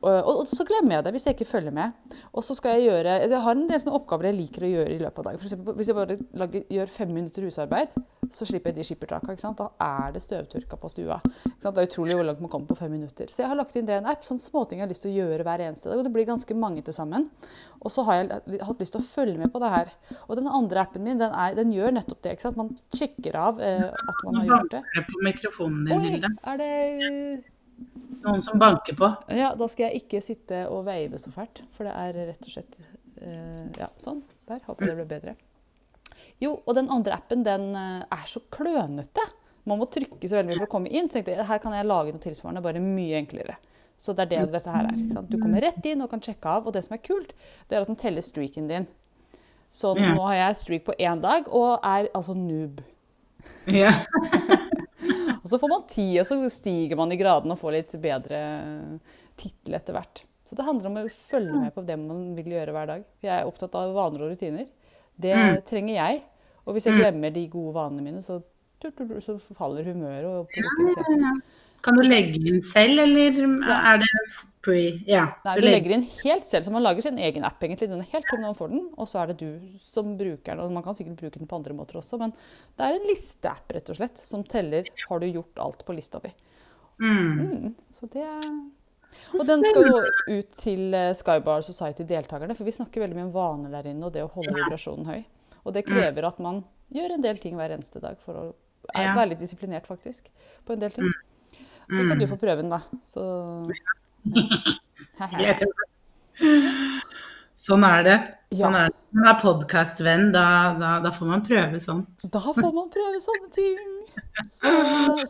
Og, 0.04 0.30
og 0.44 0.48
så 0.52 0.66
glemmer 0.68 0.98
jeg 0.98 1.06
det 1.06 1.14
hvis 1.16 1.28
jeg 1.30 1.38
ikke 1.38 1.50
følger 1.50 1.76
med. 1.76 2.18
Og 2.34 2.44
så 2.44 2.56
skal 2.58 2.78
Jeg 2.78 2.90
gjøre, 2.90 3.20
jeg 3.24 3.44
har 3.46 3.56
en 3.56 3.70
del 3.70 3.94
oppgaver 3.94 4.30
jeg 4.30 4.40
liker 4.40 4.66
å 4.66 4.72
gjøre 4.72 4.96
i 4.96 5.00
løpet 5.02 5.22
av 5.22 5.28
dagen. 5.30 5.40
For 5.42 5.50
eksempel, 5.50 5.78
hvis 5.80 5.92
jeg 5.92 5.98
bare 5.98 6.18
lager, 6.42 6.66
gjør 6.78 6.92
fem 6.92 7.14
minutter 7.16 7.48
husarbeid, 7.48 7.94
så 8.34 8.48
slipper 8.48 8.72
jeg 8.72 8.80
de 8.80 8.88
skippertaka. 8.88 9.36
Da 9.60 9.68
er 9.84 10.14
det 10.16 10.24
støvtørka 10.24 10.80
på 10.80 10.92
stua. 10.92 11.20
Det 11.24 11.72
er 11.72 11.88
utrolig 11.88 12.18
hvor 12.18 12.28
langt 12.28 12.42
man 12.44 12.52
kommer 12.52 12.72
på 12.72 12.78
fem 12.80 12.92
minutter. 12.96 13.30
Så 13.32 13.44
jeg 13.44 13.52
har 13.52 13.60
lagt 13.60 13.76
inn 13.78 13.88
det 13.88 13.96
i 13.96 14.02
en 14.02 14.10
app. 14.10 14.26
Sånn 14.28 14.42
småting 14.42 14.82
jeg 14.82 14.88
har 14.88 14.92
lyst 14.92 15.06
til 15.06 15.14
å 15.14 15.18
gjøre 15.22 15.46
hver 15.48 15.66
eneste 15.68 15.92
dag. 15.92 16.02
Og 16.02 16.08
det 16.08 16.14
blir 16.16 16.28
ganske 16.28 16.58
mange 16.58 16.84
til 16.86 16.96
sammen. 16.96 17.30
Og 17.84 17.94
så 17.94 18.06
har 18.08 18.22
jeg 18.22 18.60
hatt 18.68 18.84
lyst 18.84 18.96
til 18.98 19.04
å 19.04 19.08
følge 19.08 19.40
med 19.40 19.54
på 19.54 19.62
det 19.64 19.72
her. 19.74 19.94
Og 20.28 20.36
den 20.40 20.50
andre 20.50 20.84
appen 20.84 21.06
min 21.06 21.22
den, 21.22 21.32
er, 21.32 21.56
den 21.60 21.74
gjør 21.76 21.96
nettopp 22.00 22.24
det. 22.26 22.36
ikke 22.36 22.48
sant? 22.50 22.60
Man 22.60 22.74
sjekker 22.96 23.40
av 23.40 23.64
eh, 23.64 23.90
at 23.92 24.24
man 24.28 24.42
har 24.42 24.52
gjort 24.52 24.78
det. 24.78 24.84
banker 24.84 25.00
jeg 25.00 25.10
på 25.10 25.26
mikrofonen 25.30 25.86
din, 25.88 25.98
Oi, 26.00 26.36
er 26.52 26.64
det 26.64 27.53
Noen 28.24 28.44
som 28.44 28.60
banker 28.60 28.96
på. 28.96 29.10
Ja, 29.36 29.52
da 29.60 29.68
skal 29.72 29.90
jeg 29.90 30.04
ikke 30.04 30.22
sitte 30.24 30.66
og 30.72 30.86
veive 30.88 31.20
så 31.20 31.32
fælt. 31.34 31.64
For 31.76 31.88
det 31.88 31.96
er 32.00 32.20
rett 32.32 32.46
og 32.48 32.54
slett 32.54 32.78
eh, 33.20 33.66
Ja, 33.80 33.90
sånn. 34.00 34.24
Der. 34.48 34.62
Håper 34.68 34.90
det 34.90 34.96
ble 35.00 35.08
bedre. 35.10 35.36
Jo, 36.44 36.58
og 36.64 36.76
den 36.78 36.90
andre 36.92 37.18
appen, 37.20 37.44
den 37.46 37.72
eh, 37.80 38.06
er 38.08 38.26
så 38.30 38.42
klønete. 38.54 39.26
Man 39.70 39.80
må 39.80 39.88
trykke 39.92 40.28
så 40.28 40.40
veldig 40.40 40.52
mye 40.52 40.62
for 40.62 40.70
å 40.70 40.74
komme 40.76 40.92
inn. 40.92 41.10
Så 41.10 41.18
tenkte 41.20 41.36
jeg 41.36 41.48
her 41.52 41.62
kan 41.64 41.76
jeg 41.76 41.88
lage 41.88 42.16
noe 42.16 42.24
tilsvarende, 42.24 42.64
bare 42.64 42.84
mye 42.84 43.20
enklere. 43.20 43.60
Så 44.00 44.16
det 44.16 44.26
er 44.26 44.32
det 44.34 44.58
dette 44.58 44.72
her 44.72 44.90
er. 44.90 44.98
Du 45.30 45.38
kommer 45.38 45.64
rett 45.64 45.86
inn 45.88 46.04
og 46.04 46.12
kan 46.12 46.24
sjekke 46.24 46.58
av. 46.58 46.68
Og 46.68 46.76
det 46.76 46.84
som 46.88 46.98
er 46.98 47.04
kult, 47.04 47.32
det 47.70 47.78
er 47.78 47.86
at 47.86 47.92
den 47.92 48.00
teller 48.00 48.26
streaken 48.26 48.68
din. 48.72 48.88
Så 49.74 49.96
nå 49.98 50.20
har 50.28 50.36
jeg 50.38 50.60
streak 50.60 50.84
på 50.86 50.96
én 51.02 51.22
dag 51.24 51.48
og 51.50 51.80
er 51.82 52.12
altså 52.14 52.36
noob. 52.38 52.84
Ja. 53.68 53.96
Og 55.44 55.52
så 55.52 55.60
får 55.60 55.72
man 55.72 55.88
tid, 55.92 56.14
og 56.22 56.28
så 56.28 56.38
stiger 56.54 57.00
man 57.00 57.12
i 57.12 57.20
graden 57.20 57.52
og 57.52 57.60
får 57.60 57.76
litt 57.76 57.96
bedre 58.04 58.44
tittel 59.40 59.76
etter 59.76 59.98
hvert. 59.98 60.24
Så 60.48 60.56
det 60.56 60.66
handler 60.68 60.90
om 60.90 61.00
å 61.02 61.10
følge 61.12 61.58
med 61.66 61.74
på 61.76 61.84
det 61.88 61.98
man 62.00 62.30
vil 62.38 62.56
gjøre 62.56 62.76
hver 62.76 62.90
dag. 62.94 63.04
Jeg 63.24 63.34
er 63.36 63.50
opptatt 63.50 63.76
av 63.80 63.92
vaner 63.96 64.24
og 64.24 64.34
rutiner. 64.34 64.70
Det 65.20 65.36
trenger 65.68 65.98
jeg. 65.98 66.24
Og 66.64 66.78
hvis 66.78 66.88
jeg 66.88 67.00
glemmer 67.02 67.34
de 67.36 67.44
gode 67.52 67.76
vanene 67.76 68.06
mine, 68.06 68.24
så, 68.24 68.40
så 68.80 69.58
faller 69.58 69.88
humøret 69.88 70.30
og 70.30 70.52
produktiviteten. 70.54 71.42
Kan 71.84 72.00
du 72.00 72.04
legge 72.06 72.40
inn 72.40 72.62
selv, 72.64 73.02
eller 73.04 73.40
er 73.76 74.02
det 74.02 74.10
pre? 74.64 74.84
Ja. 75.10 75.26
Nei, 75.44 75.56
du 75.60 75.66
legger 75.66 75.96
inn 75.98 76.06
helt 76.22 76.46
selv, 76.48 76.66
så 76.66 76.72
man 76.72 76.86
lager 76.86 77.04
sin 77.04 77.20
egen 77.20 77.44
app 77.48 77.64
egentlig. 77.64 77.90
Den 77.92 78.04
er 78.04 78.14
helt 78.14 78.30
tom 78.30 78.40
når 78.40 78.54
man 78.54 78.60
får 78.60 78.72
den, 78.72 78.86
og 78.96 79.10
så 79.10 79.20
er 79.22 79.32
det 79.32 79.36
du 79.42 79.80
som 79.84 80.14
bruker 80.20 80.54
den. 80.54 80.62
Og 80.64 80.72
man 80.76 80.86
kan 80.86 80.96
sikkert 80.98 81.20
bruke 81.20 81.42
den 81.42 81.50
på 81.50 81.60
andre 81.60 81.76
måter 81.76 82.00
også, 82.00 82.20
men 82.22 82.32
det 82.78 82.88
er 82.88 83.00
en 83.00 83.10
listeapp 83.10 83.76
rett 83.76 83.92
og 83.92 84.00
slett, 84.00 84.22
som 84.22 84.46
teller 84.48 84.88
har 85.10 85.20
du 85.20 85.28
gjort 85.28 85.64
alt 85.66 85.84
på 85.88 85.98
lista 85.98 86.24
di. 86.24 86.32
Mm. 87.04 87.34
Mm, 87.42 87.76
så 87.98 88.08
det 88.14 88.24
er 88.30 88.48
Og 89.34 89.44
den 89.50 89.66
skal 89.66 89.88
jo 89.90 90.00
ut 90.40 90.56
til 90.58 90.96
eh, 90.98 91.12
Skybar 91.18 91.66
Society-deltakerne, 91.66 92.56
for 92.58 92.66
vi 92.66 92.74
snakker 92.74 93.04
veldig 93.04 93.18
mye 93.18 93.28
om 93.28 93.36
vaner 93.36 93.76
der 93.76 93.92
inne 93.92 94.08
og 94.08 94.16
det 94.16 94.24
å 94.24 94.32
holde 94.32 94.56
vibrasjonen 94.56 95.10
høy. 95.10 95.20
Og 95.64 95.76
det 95.76 95.86
krever 95.88 96.26
at 96.28 96.40
man 96.44 96.64
gjør 96.94 97.18
en 97.18 97.26
del 97.26 97.38
ting 97.44 97.60
hver 97.60 97.76
eneste 97.76 98.02
dag 98.04 98.18
for 98.24 98.40
å 98.40 98.48
være 98.96 99.30
litt 99.34 99.44
disiplinert, 99.44 99.88
faktisk, 99.88 100.32
på 100.66 100.76
en 100.76 100.82
del 100.82 100.96
ting. 100.96 101.14
Så 101.90 102.04
skal 102.08 102.20
du 102.20 102.28
få 102.32 102.38
prøve 102.42 102.62
den, 102.64 102.72
da. 102.72 102.82
Så 103.04 103.24
Sånn 107.64 107.84
er 107.88 108.04
det. 108.06 108.16
Sånn 108.54 108.74
Ja. 108.76 108.80
er 108.86 108.90
det. 108.92 108.96
Når 109.14 109.22
man 109.24 109.30
er 109.30 109.40
podkastvenn, 109.42 110.32
da, 110.34 110.46
da, 110.80 110.92
da 111.04 111.12
får 111.14 111.28
man 111.30 111.44
prøve 111.46 111.80
sånt. 111.82 112.26
Da 112.34 112.40
får 112.42 112.74
man 112.74 112.90
prøve 112.94 113.20
sånne 113.24 113.50
ting. 113.56 113.92
Så, 114.50 114.72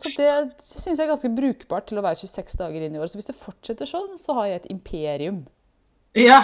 så 0.00 0.10
det 0.16 0.30
syns 0.64 0.98
jeg 0.98 1.04
er 1.06 1.12
ganske 1.12 1.30
brukbart 1.36 1.86
til 1.88 2.00
å 2.00 2.04
være 2.04 2.18
26 2.20 2.56
dager 2.60 2.84
inn 2.86 2.96
i 2.96 3.00
året. 3.00 3.12
Så 3.12 3.20
hvis 3.20 3.28
det 3.30 3.36
fortsetter 3.38 3.88
sånn, 3.88 4.16
så 4.20 4.36
har 4.40 4.46
jeg 4.50 4.62
et 4.62 4.70
imperium. 4.74 5.42
Ja, 6.16 6.40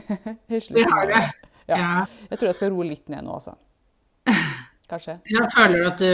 vi 0.48 0.84
har 0.90 1.06
det. 1.10 1.22
Ja. 1.68 1.76
Ja. 1.78 1.90
Jeg 2.30 2.38
tror 2.38 2.48
jeg 2.50 2.58
skal 2.58 2.72
roe 2.74 2.84
litt 2.88 3.08
ned 3.12 3.24
nå, 3.24 3.38
altså. 3.40 3.56
Kanskje. 4.90 5.18
Ja, 5.32 5.46
føler 5.54 5.80
du 5.80 5.86
at 5.88 5.98
du 6.04 6.10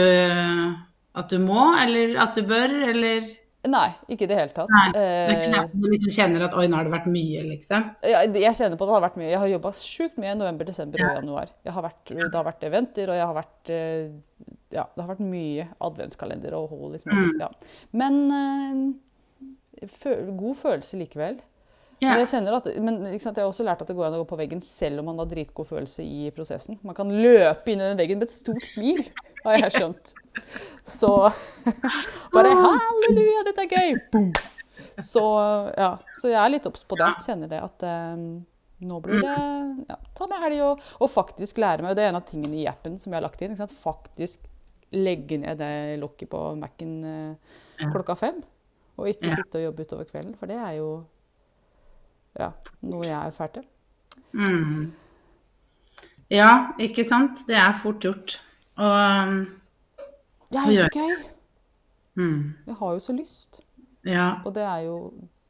at 1.15 1.29
du 1.31 1.39
må, 1.43 1.61
eller 1.81 2.17
at 2.23 2.35
du 2.37 2.43
bør, 2.47 2.73
eller 2.91 3.29
Nei, 3.61 3.91
ikke 4.09 4.25
i 4.25 4.29
det 4.31 4.37
hele 4.39 4.53
tatt. 4.55 4.71
Nei, 4.73 4.87
det 4.95 5.01
er 5.05 5.31
ikke 5.35 5.49
Eh, 5.51 5.51
det. 5.53 5.81
Du 5.83 5.83
liksom 5.91 6.09
kjenner 6.15 6.45
at 6.47 6.55
oi, 6.57 6.63
nå 6.65 6.79
har 6.79 6.87
det 6.87 6.93
vært 6.95 7.09
mye, 7.13 7.43
liksom. 7.45 7.83
Ja, 8.09 8.23
jeg 8.25 8.55
kjenner 8.57 8.73
på 8.79 8.87
at 8.87 8.89
det 8.89 8.95
har 8.95 9.03
vært 9.03 9.19
mye. 9.21 9.27
Jeg 9.29 9.37
har 9.43 9.51
jobba 9.51 9.71
sjukt 9.77 10.17
mye 10.17 10.31
i 10.33 10.39
november, 10.39 10.65
desember 10.65 11.03
og 11.05 11.19
januar. 11.19 11.51
Jeg 11.67 11.75
har 11.75 11.85
vært, 11.85 12.01
det 12.09 12.33
har 12.33 12.47
vært 12.47 12.65
eventer, 12.71 13.11
og 13.13 13.19
jeg 13.19 13.27
har 13.29 13.37
vært 13.37 13.73
eh, 13.75 14.09
Ja, 14.73 14.87
det 14.95 15.03
har 15.03 15.11
vært 15.11 15.21
mye 15.27 15.67
adventskalender 15.77 16.57
og 16.57 16.73
hold 16.73 16.97
i 16.97 17.03
Mm. 17.05 17.29
Ja. 17.43 17.51
Men 18.01 18.17
fø 19.99 20.15
god 20.41 20.57
følelse 20.57 20.97
likevel. 20.97 21.37
Ja. 22.01 22.15
Men 22.15 22.23
jeg 22.23 22.31
kjenner 22.31 22.55
at, 22.57 22.67
men 22.81 22.95
sant, 23.21 23.37
jeg 23.37 23.43
har 23.43 23.51
også 23.51 23.65
lært 23.65 23.83
at 23.83 23.89
det 23.91 23.93
går 23.93 24.07
an 24.07 24.15
å 24.17 24.23
gå 24.23 24.29
på 24.31 24.37
veggen 24.39 24.63
selv 24.65 25.03
om 25.03 25.11
man 25.11 25.19
har 25.21 25.27
dritgod 25.29 25.67
følelse 25.69 26.01
i 26.01 26.31
prosessen. 26.33 26.79
Man 26.81 26.97
kan 26.97 27.11
løpe 27.13 27.69
inn 27.69 27.77
i 27.77 27.89
den 27.91 27.99
veggen 27.99 28.17
med 28.17 28.25
et 28.25 28.33
stort 28.33 28.65
smil, 28.65 29.03
har 29.45 29.59
jeg 29.59 29.75
skjønt. 29.75 30.13
Så 30.87 31.11
bare 32.33 32.55
halleluja, 32.57 33.43
dette 33.45 33.67
er 33.67 33.75
gøy! 33.75 34.01
Boom. 34.15 34.31
Så 34.97 35.21
ja, 35.77 35.91
så 36.17 36.31
jeg 36.31 36.39
er 36.41 36.55
litt 36.55 36.65
obs 36.71 36.81
på 36.89 36.97
det. 36.97 37.11
Kjenner 37.27 37.53
det 37.53 37.61
at 37.61 37.85
um, 37.85 38.25
nå 38.81 38.97
blir 39.05 39.21
det 39.21 39.37
ja, 39.91 39.97
Ta 40.17 40.25
med 40.29 40.41
helg 40.41 40.65
og, 40.65 40.83
og 40.97 41.13
faktisk 41.13 41.61
lære 41.61 41.85
meg. 41.85 41.93
Og 41.93 42.01
det 42.01 42.07
er 42.07 42.15
en 42.15 42.19
av 42.23 42.25
tingene 42.27 42.63
i 42.63 42.67
appen 42.69 42.97
som 42.97 43.13
jeg 43.13 43.19
har 43.19 43.27
lagt 43.27 43.45
inn. 43.45 43.53
Sant? 43.59 43.77
Faktisk 43.77 44.49
legge 44.97 45.37
ned 45.45 45.61
det 45.61 46.01
lokket 46.01 46.33
på 46.33 46.43
Mac-en 46.59 46.97
uh, 47.05 47.89
klokka 47.93 48.17
fem. 48.19 48.41
Og 48.97 49.13
ikke 49.13 49.37
sitte 49.37 49.61
og 49.61 49.69
jobbe 49.69 49.85
utover 49.85 50.09
kvelden, 50.09 50.33
for 50.37 50.49
det 50.49 50.57
er 50.57 50.79
jo 50.81 50.89
ja, 52.39 52.51
noe 52.87 53.05
jeg 53.07 53.17
er 53.17 53.35
fælt 53.35 53.57
til. 53.59 53.65
Mm. 54.37 54.91
Ja, 56.31 56.51
ikke 56.79 57.03
sant? 57.07 57.43
Det 57.47 57.57
er 57.59 57.73
fort 57.81 57.99
gjort. 58.05 58.37
Og 58.79 58.93
um, 59.27 59.41
Det 60.51 60.61
er 60.61 60.69
jo 60.71 60.85
så 60.85 60.89
gøy! 60.95 61.15
mm, 62.15 62.39
Jeg 62.67 62.75
har 62.79 62.93
jo 62.95 62.99
så 63.03 63.15
lyst. 63.15 63.61
Ja. 64.07 64.29
Og 64.45 64.55
det 64.55 64.63
er 64.63 64.85
jo 64.87 64.95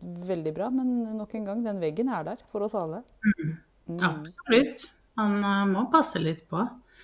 veldig 0.02 0.54
bra, 0.56 0.70
men 0.74 1.18
nok 1.18 1.36
en 1.38 1.46
gang, 1.46 1.62
den 1.66 1.82
veggen 1.82 2.10
er 2.10 2.26
der 2.32 2.42
for 2.52 2.66
oss 2.66 2.74
alle. 2.76 3.04
Mm. 3.22 4.00
Absolutt. 4.02 4.88
Man 5.20 5.38
uh, 5.46 5.66
må 5.70 5.86
passe 5.94 6.20
litt 6.22 6.48
på. 6.50 6.64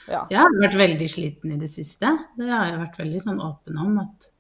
Ja. 0.10 0.24
Jeg 0.32 0.40
har 0.42 0.58
vært 0.62 0.78
veldig 0.80 1.08
sliten 1.12 1.54
i 1.54 1.60
det 1.62 1.70
siste. 1.70 2.10
Det 2.38 2.50
har 2.50 2.72
jeg 2.72 2.82
vært 2.82 3.00
veldig 3.04 3.22
sånn 3.28 3.44
åpen 3.44 3.78
om. 3.84 4.00
at 4.02 4.32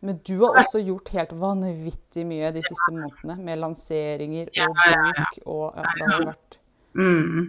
Men 0.00 0.20
du 0.26 0.36
har 0.44 0.60
også 0.60 0.80
gjort 0.86 1.10
helt 1.16 1.32
vanvittig 1.40 2.24
mye 2.28 2.52
de 2.54 2.62
siste 2.62 2.92
månedene, 2.94 3.34
med 3.42 3.58
lanseringer 3.58 4.52
og 4.62 4.76
bok 4.76 5.40
og 5.42 5.64
ja, 5.80 5.86
det 5.96 6.10
har 6.12 6.26
vært 6.28 6.58
mm. 6.98 7.48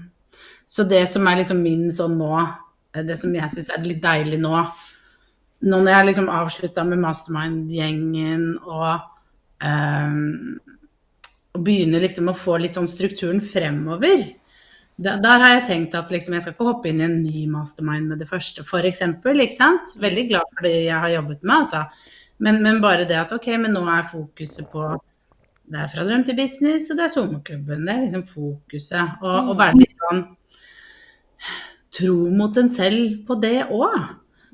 Så 0.69 0.85
det 0.89 1.03
som 1.11 1.27
er 1.29 1.41
liksom 1.41 1.61
min 1.61 1.89
sånn 1.93 2.17
nå, 2.17 2.31
det 3.05 3.19
som 3.21 3.35
jeg 3.35 3.53
syns 3.53 3.69
er 3.75 3.85
litt 3.85 4.01
deilig 4.03 4.39
nå 4.41 4.63
Nå 5.59 5.77
når 5.83 5.91
jeg 5.91 6.07
liksom 6.07 6.29
avslutta 6.31 6.85
med 6.87 7.01
Mastermind-gjengen 7.03 8.43
og 8.63 9.01
um, 9.59 10.55
begynner 11.59 12.05
liksom 12.05 12.31
å 12.31 12.37
få 12.37 12.55
litt 12.63 12.77
sånn 12.77 12.87
strukturen 12.87 13.41
fremover. 13.43 14.23
Da, 14.99 15.15
der 15.23 15.39
har 15.39 15.53
jeg 15.53 15.67
tenkt 15.69 15.93
at 15.95 16.09
liksom 16.11 16.33
jeg 16.35 16.43
skal 16.43 16.55
ikke 16.57 16.67
hoppe 16.67 16.89
inn 16.89 16.99
i 16.99 17.05
en 17.05 17.19
ny 17.23 17.45
mastermind 17.51 18.09
med 18.11 18.19
det 18.19 18.27
første, 18.27 18.65
f.eks. 18.65 18.99
Ikke 18.99 19.55
sant? 19.55 19.93
Veldig 20.01 20.25
glad 20.31 20.49
for 20.55 20.67
det 20.67 20.73
jeg 20.75 21.03
har 21.05 21.13
jobbet 21.13 21.45
med, 21.45 21.55
altså. 21.61 21.85
Men, 22.43 22.59
men 22.63 22.81
bare 22.83 23.07
det 23.07 23.19
at 23.19 23.31
ok, 23.35 23.47
men 23.59 23.75
nå 23.75 23.83
er 23.91 24.07
fokuset 24.07 24.67
på 24.71 24.89
Det 25.69 25.77
er 25.77 25.89
fra 25.91 26.03
drøm 26.07 26.23
til 26.25 26.35
business, 26.35 26.89
og 26.89 26.97
det 26.97 27.05
er 27.05 27.11
sommerklubben. 27.13 27.83
Det 27.85 27.93
er 27.93 28.03
liksom 28.03 28.23
fokuset. 28.25 29.19
Og, 29.21 29.51
og 29.51 29.59
være 29.59 29.77
litt 29.77 29.99
sånn 29.99 30.23
tro 31.93 32.15
mot 32.33 32.57
en 32.57 32.71
selv 32.71 33.19
på 33.27 33.37
det 33.41 33.67
òg. 33.67 33.99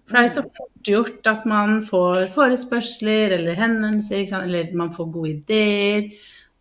For 0.06 0.14
det 0.14 0.20
er 0.20 0.28
jo 0.28 0.34
så 0.36 0.44
fort 0.46 0.90
gjort 0.90 1.30
at 1.32 1.46
man 1.50 1.80
får 1.88 2.28
forespørsler 2.36 3.34
eller 3.40 3.58
henvendelser, 3.58 4.28
eller 4.44 4.74
man 4.78 4.92
får 4.94 5.10
gode 5.14 5.32
ideer. 5.32 6.12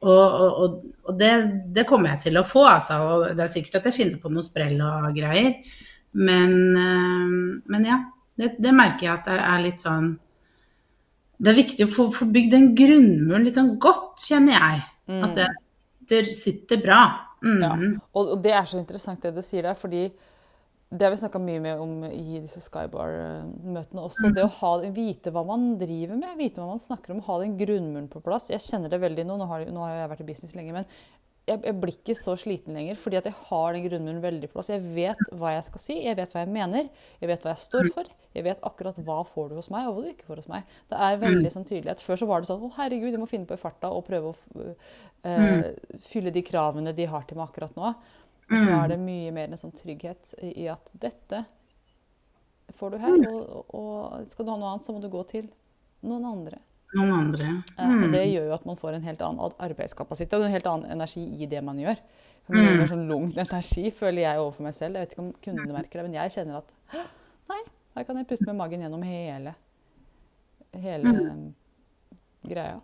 Og, 0.04 0.34
og, 0.64 0.74
og, 1.04 1.12
det, 1.18 1.32
det 1.74 1.86
kommer 1.88 2.14
jeg 2.14 2.26
til 2.26 2.40
å 2.40 2.46
få, 2.46 2.64
altså. 2.68 2.98
Og 3.02 3.24
det 3.36 3.46
er 3.46 3.52
sikkert 3.52 3.80
at 3.80 3.88
jeg 3.90 3.98
finner 3.98 4.20
på 4.20 4.32
noe 4.32 4.44
sprell 4.44 4.76
og 4.84 5.16
greier. 5.16 5.56
Men, 6.14 6.54
eh, 6.78 7.32
men 7.72 7.88
ja, 7.88 7.98
det, 8.38 8.54
det 8.62 8.74
merker 8.76 9.08
jeg 9.08 9.14
at 9.14 9.30
det 9.30 9.38
er 9.40 9.62
litt 9.64 9.82
sånn 9.82 10.12
Det 11.42 11.50
er 11.50 11.56
viktig 11.56 11.86
å 11.86 11.90
få, 11.90 12.06
få 12.14 12.28
bygd 12.30 12.52
den 12.54 12.68
grunnmuren 12.78 13.46
litt 13.46 13.56
sånn 13.58 13.74
godt, 13.82 14.22
kjenner 14.22 14.54
jeg. 14.54 14.84
At 15.24 15.34
det 15.36 15.48
sitter, 16.04 16.30
sitter 16.32 16.82
bra. 16.84 17.00
Mm. 17.44 17.58
Ja. 17.60 17.72
Og, 18.14 18.36
og 18.36 18.38
det 18.44 18.54
er 18.56 18.68
så 18.68 18.78
interessant 18.80 19.24
det 19.24 19.34
du 19.36 19.42
sier 19.44 19.66
der, 19.66 19.76
fordi 19.76 20.06
det 20.94 21.06
har 21.06 21.10
vi 21.10 21.18
snakka 21.18 21.40
mye 21.42 21.60
med 21.62 21.80
om 21.82 21.94
i 22.06 22.38
disse 22.38 22.60
Skybar-møtene 22.62 24.02
også. 24.06 24.30
Det 24.34 24.44
å 24.46 24.52
ha, 24.60 24.70
vite 24.94 25.32
hva 25.34 25.42
man 25.48 25.72
driver 25.80 26.20
med, 26.20 26.36
vite 26.38 26.62
hva 26.62 26.68
man 26.70 26.82
snakker 26.82 27.14
om, 27.14 27.22
ha 27.26 27.38
den 27.42 27.56
grunnmuren 27.58 28.06
på 28.12 28.22
plass. 28.22 28.46
Jeg 28.52 28.62
kjenner 28.62 28.92
det 28.92 29.00
veldig 29.02 29.24
nå, 29.26 29.38
nå 29.40 29.48
har, 29.50 29.66
nå 29.74 29.82
har 29.82 29.96
jeg 29.96 30.10
vært 30.12 30.22
i 30.22 30.28
business 30.28 30.54
lenge, 30.54 30.76
men 30.76 30.86
jeg, 31.44 31.60
jeg 31.66 31.76
blir 31.82 31.96
ikke 31.98 32.16
så 32.16 32.36
sliten 32.40 32.76
lenger 32.78 32.96
fordi 32.96 33.18
at 33.18 33.26
jeg 33.28 33.36
har 33.50 33.74
den 33.74 33.84
grunnmuren 33.88 34.22
veldig 34.22 34.48
på 34.52 34.58
plass. 34.60 34.70
Jeg 34.70 34.84
vet 34.94 35.34
hva 35.34 35.56
jeg 35.56 35.66
skal 35.66 35.82
si, 35.82 35.98
jeg 36.06 36.18
vet 36.20 36.36
hva 36.36 36.44
jeg 36.44 36.54
mener, 36.54 36.88
jeg 37.20 37.32
vet 37.32 37.44
hva 37.44 37.56
jeg 37.56 37.64
står 37.66 37.90
for. 37.96 38.16
Jeg 38.34 38.46
vet 38.46 38.66
akkurat 38.66 38.98
hva 39.06 39.20
får 39.28 39.50
du 39.50 39.58
hos 39.58 39.70
meg, 39.74 39.88
og 39.88 39.98
hva 39.98 40.04
du 40.06 40.12
ikke 40.14 40.28
får 40.30 40.44
hos 40.44 40.50
meg. 40.50 40.74
Det 40.90 41.00
er 41.08 41.20
veldig 41.26 41.54
sånn 41.54 41.66
tydelighet. 41.68 42.02
Før 42.06 42.22
så 42.22 42.30
var 42.30 42.42
det 42.42 42.50
sånn 42.52 42.64
å 42.66 42.74
herregud, 42.78 43.12
jeg 43.12 43.22
må 43.22 43.30
finne 43.30 43.50
på 43.50 43.58
i 43.58 43.60
farta 43.60 43.90
og 43.94 44.06
prøve 44.06 44.32
å 44.32 44.64
eh, 45.26 45.72
fylle 46.06 46.32
de 46.34 46.42
kravene 46.46 46.94
de 46.96 47.10
har 47.10 47.26
til 47.26 47.38
meg 47.38 47.50
akkurat 47.50 47.76
nå. 47.78 47.96
Og 48.50 48.54
så 48.68 48.76
er 48.82 48.88
det 48.92 48.98
mye 49.00 49.32
mer 49.32 49.48
en 49.52 49.60
sånn 49.60 49.72
trygghet 49.76 50.34
i 50.44 50.66
at 50.72 50.90
dette 51.00 51.44
får 52.78 52.94
du 52.94 52.98
her, 53.00 53.16
og, 53.30 53.72
og 53.76 54.26
skal 54.28 54.46
du 54.46 54.50
ha 54.52 54.58
noe 54.60 54.70
annet, 54.74 54.86
så 54.86 54.94
må 54.94 55.00
du 55.02 55.08
gå 55.12 55.22
til 55.30 55.48
noen 56.04 56.24
andre. 56.28 56.58
Noen 56.94 57.12
andre. 57.16 57.48
Eh, 57.78 57.94
Og 58.04 58.12
det 58.12 58.22
gjør 58.30 58.46
jo 58.50 58.54
at 58.56 58.66
man 58.68 58.78
får 58.80 58.96
en 58.98 59.06
helt 59.08 59.24
annen 59.24 59.56
arbeidskapasitet 59.66 60.36
og 60.38 60.46
en 60.46 60.54
helt 60.54 60.68
annen 60.70 60.92
energi 60.94 61.24
i 61.42 61.48
det 61.50 61.60
man 61.64 61.80
gjør. 61.80 62.00
For 62.44 62.56
man 62.58 62.80
har 62.82 62.90
sånn 62.90 63.06
lung 63.08 63.30
energi, 63.44 63.88
føler 63.96 64.26
jeg 64.26 64.40
overfor 64.42 64.66
meg 64.68 64.76
selv. 64.76 64.98
Jeg 64.98 65.06
vet 65.06 65.16
ikke 65.16 65.24
om 65.24 65.32
kundene 65.44 65.76
merker 65.76 66.00
det, 66.00 66.06
men 66.10 66.18
jeg 66.20 66.34
kjenner 66.36 66.60
at 66.60 66.74
nei, 67.50 67.60
her 67.96 68.08
kan 68.08 68.20
jeg 68.20 68.28
puste 68.32 68.48
med 68.50 68.58
magen 68.60 68.84
gjennom 68.84 69.04
hele, 69.06 69.54
hele 70.84 71.14
greia. 72.44 72.80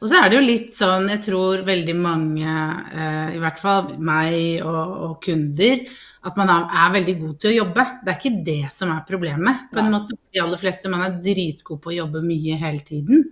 Og 0.00 0.10
så 0.10 0.18
er 0.18 0.28
det 0.28 0.36
jo 0.36 0.44
litt 0.44 0.74
sånn, 0.76 1.06
jeg 1.08 1.22
tror 1.24 1.62
veldig 1.64 1.94
mange, 1.96 2.56
eh, 2.92 3.36
i 3.36 3.40
hvert 3.40 3.60
fall 3.62 3.94
meg 3.96 4.60
og, 4.64 4.96
og 5.06 5.14
kunder, 5.24 5.86
at 6.26 6.36
man 6.38 6.50
er, 6.50 6.92
veldig 6.96 7.14
god 7.20 7.34
til 7.40 7.52
å 7.52 7.56
jobbe. 7.60 7.84
Det 8.02 8.12
er 8.12 8.18
ikke 8.18 8.44
det 8.46 8.60
som 8.74 8.90
er 8.92 9.04
problemet. 9.08 9.66
På 9.70 9.80
en 9.82 9.92
måte, 9.94 10.16
de 10.34 10.42
aller 10.42 10.60
fleste, 10.60 10.90
Man 10.90 11.04
er 11.06 11.18
dritgod 11.22 11.80
på 11.82 11.92
å 11.92 11.98
jobbe 12.00 12.22
mye 12.24 12.58
hele 12.58 12.82
tiden. 12.86 13.24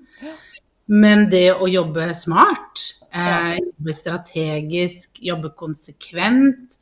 Men 0.86 1.26
det 1.32 1.56
å 1.56 1.66
jobbe 1.70 2.12
smart, 2.14 2.84
eh, 3.10 3.56
jobbe 3.58 3.96
strategisk, 3.96 5.18
jobbe 5.26 5.50
konsekvent, 5.58 6.78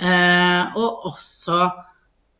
eh, 0.00 0.74
og 0.74 1.06
også 1.12 1.60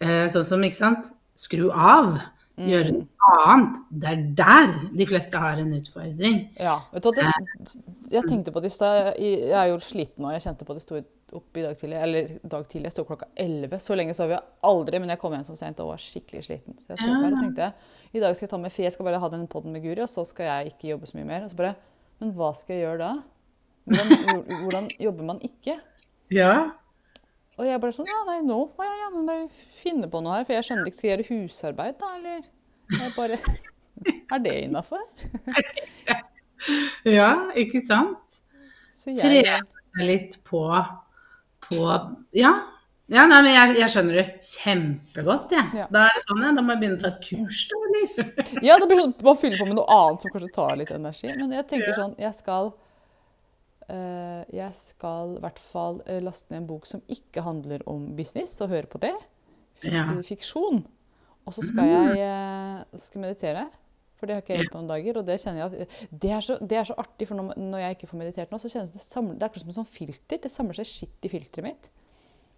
eh, 0.01 0.27
sånn 0.33 0.49
som, 0.49 0.65
ikke 0.65 0.81
sant, 0.81 1.13
skru 1.39 1.69
av, 1.71 2.17
gjøre 2.61 2.93
noe 2.95 3.39
annet. 3.49 3.79
Det 3.91 4.11
er 4.11 4.23
der 4.39 4.75
de 4.95 5.07
fleste 5.09 5.41
har 5.43 5.59
en 5.59 5.73
utfordring. 5.75 6.39
Ja, 6.61 6.77
vet 6.93 7.07
du 7.07 7.11
hva, 7.11 7.33
det, 7.35 7.75
jeg 8.13 8.29
tenkte 8.29 8.55
på 8.55 8.63
det 8.63 8.71
i 8.71 8.75
stad. 8.75 9.11
Jeg 9.19 9.57
er 9.59 9.71
jo 9.73 9.81
sliten 9.83 10.25
nå. 10.25 10.31
Jeg 10.37 10.45
kjente 10.47 10.69
på 10.69 10.77
det 10.77 10.85
sto 10.85 11.01
opp 11.35 11.59
i 11.59 11.65
dag 11.65 11.75
tidlig. 11.79 11.99
Eller 12.07 12.31
dag 12.43 12.69
tidlig, 12.71 12.89
jeg 12.91 12.97
sto 12.97 13.07
klokka 13.09 13.29
11. 13.41 13.75
Så 13.83 13.99
lenge 13.99 14.15
sov 14.17 14.31
jeg 14.35 14.43
aldri, 14.71 15.01
men 15.03 15.11
jeg 15.15 15.23
kom 15.23 15.35
hjem 15.35 15.47
så 15.49 15.57
sent 15.59 15.83
og 15.83 15.91
var 15.91 16.03
skikkelig 16.03 16.45
sliten. 16.47 16.79
Så 16.79 16.93
jeg 16.93 17.03
sto 17.03 17.11
her 17.11 17.27
og 17.33 17.41
tenkte 17.41 17.73
i 18.15 18.23
dag 18.23 18.37
skal 18.37 18.47
jeg 18.47 18.53
ta 18.55 18.63
med 18.63 18.75
fri. 18.75 18.87
Jeg 18.87 18.95
skal 18.95 19.09
bare 19.09 19.23
ha 19.23 19.33
den 19.33 19.49
podden 19.51 19.75
med 19.75 19.83
Guri, 19.83 20.05
og 20.05 20.11
så 20.11 20.23
skal 20.29 20.51
jeg 20.51 20.75
ikke 20.75 20.93
jobbe 20.93 21.11
så 21.11 21.19
mye 21.19 21.31
mer. 21.33 21.47
Og 21.47 21.51
så 21.51 21.59
bare 21.59 21.75
Men 22.23 22.31
hva 22.37 22.53
skal 22.55 22.77
jeg 22.77 22.85
gjøre 22.85 23.01
da? 23.01 23.13
Hvordan, 23.91 24.45
hvordan 24.63 24.87
jobber 25.03 25.27
man 25.33 25.41
ikke? 25.43 25.75
Ja. 26.33 26.53
Og 27.59 27.69
jeg 27.69 27.81
bare 27.83 27.95
sånn 27.95 28.09
Ja, 28.11 28.21
nei, 28.29 28.41
nå 28.47 28.59
må 28.75 28.87
jeg 28.87 29.01
jammen 29.05 29.29
bare 29.29 29.69
finne 29.79 30.11
på 30.11 30.23
noe 30.25 30.41
her. 30.41 30.49
For 30.49 30.57
jeg 30.57 30.67
skjønner 30.69 30.91
ikke, 30.91 30.99
skal 30.99 31.11
jeg 31.11 31.17
gjøre 31.17 31.29
husarbeid, 31.31 31.97
da, 32.01 32.11
eller? 32.19 32.51
Jeg 32.95 33.15
bare 33.17 33.39
Er 34.35 34.43
det 34.43 34.55
innafor? 34.65 35.05
ja, 37.07 37.31
ikke 37.61 37.83
sant? 37.87 38.41
Jeg 39.05 39.21
Trene 39.21 40.07
litt 40.09 40.39
på, 40.49 40.65
på 41.69 41.83
Ja. 42.35 42.55
Ja, 43.13 43.27
nei, 43.29 43.43
men 43.45 43.53
jeg, 43.53 43.75
jeg 43.83 43.93
skjønner 43.93 44.17
det 44.17 44.25
kjempegodt, 44.41 45.51
jeg. 45.53 45.67
Ja. 45.77 45.85
Da 45.93 46.07
er 46.09 46.15
det 46.17 46.23
sånn, 46.25 46.41
ja. 46.41 46.53
Da 46.57 46.63
må 46.65 46.73
jeg 46.73 46.81
begynne 46.81 46.97
å 46.97 47.03
ta 47.03 47.11
et 47.13 47.27
kurs, 47.27 47.59
da, 47.69 47.81
eller? 47.85 48.55
Ja, 48.65 48.79
det 48.81 48.89
blir 48.89 49.03
sånn, 49.03 49.13
man 49.27 49.37
fyller 49.43 49.61
på 49.61 49.67
med 49.69 49.77
noe 49.77 49.99
annet 49.99 50.25
som 50.25 50.33
kanskje 50.33 50.55
tar 50.57 50.79
litt 50.81 50.93
energi. 50.95 51.29
Men 51.37 51.53
jeg 51.53 51.67
tenker 51.69 51.99
sånn, 51.99 52.15
jeg 52.19 52.33
skal 52.39 52.73
Jeg 53.89 54.73
skal 54.77 55.37
i 55.37 55.45
hvert 55.45 55.61
fall 55.61 56.01
eh, 56.07 56.23
laste 56.25 56.53
ned 56.53 56.63
en 56.63 56.69
bok 56.69 56.87
som 56.89 57.03
ikke 57.11 57.45
handler 57.45 57.85
om 57.91 58.13
business, 58.17 58.57
og 58.65 58.73
høre 58.73 58.89
på 58.91 59.01
det. 59.03 59.15
Fiksjon. 60.25 60.85
Og 61.45 61.53
så 61.53 61.65
skal 61.67 61.91
jeg 61.91 62.21
eh, 62.25 63.01
skal 63.01 63.25
meditere. 63.25 63.65
For 64.15 64.29
det 64.29 64.37
har 64.37 64.45
ikke 64.45 64.55
jeg 64.55 64.65
gjort 64.65 64.73
på 64.73 64.81
noen 64.81 64.93
dager. 64.93 65.19
Og 65.21 65.27
det 65.29 65.41
kjenner 65.43 65.61
jeg 65.61 65.87
at 65.87 66.05
det 66.23 66.31
er 66.33 66.45
så, 66.45 66.59
det 66.61 66.79
er 66.81 66.87
så 66.89 66.97
artig, 67.03 67.29
for 67.29 67.41
når, 67.41 67.81
jeg 67.83 67.97
ikke 67.99 68.11
får 68.13 68.21
meditert 68.23 68.55
nå, 68.55 68.61
så 68.63 68.71
kjennes 68.73 68.95
det 68.95 69.03
samler, 69.03 69.37
Det 69.37 69.45
er 69.45 69.51
akkurat 69.51 69.65
som 69.65 69.73
en 69.75 69.81
sånn 69.81 69.91
filter. 69.91 70.41
Det 70.41 70.53
samler 70.53 70.79
seg 70.79 70.89
skitt 70.89 71.29
i 71.29 71.33
filteret 71.33 71.67
mitt. 71.67 71.91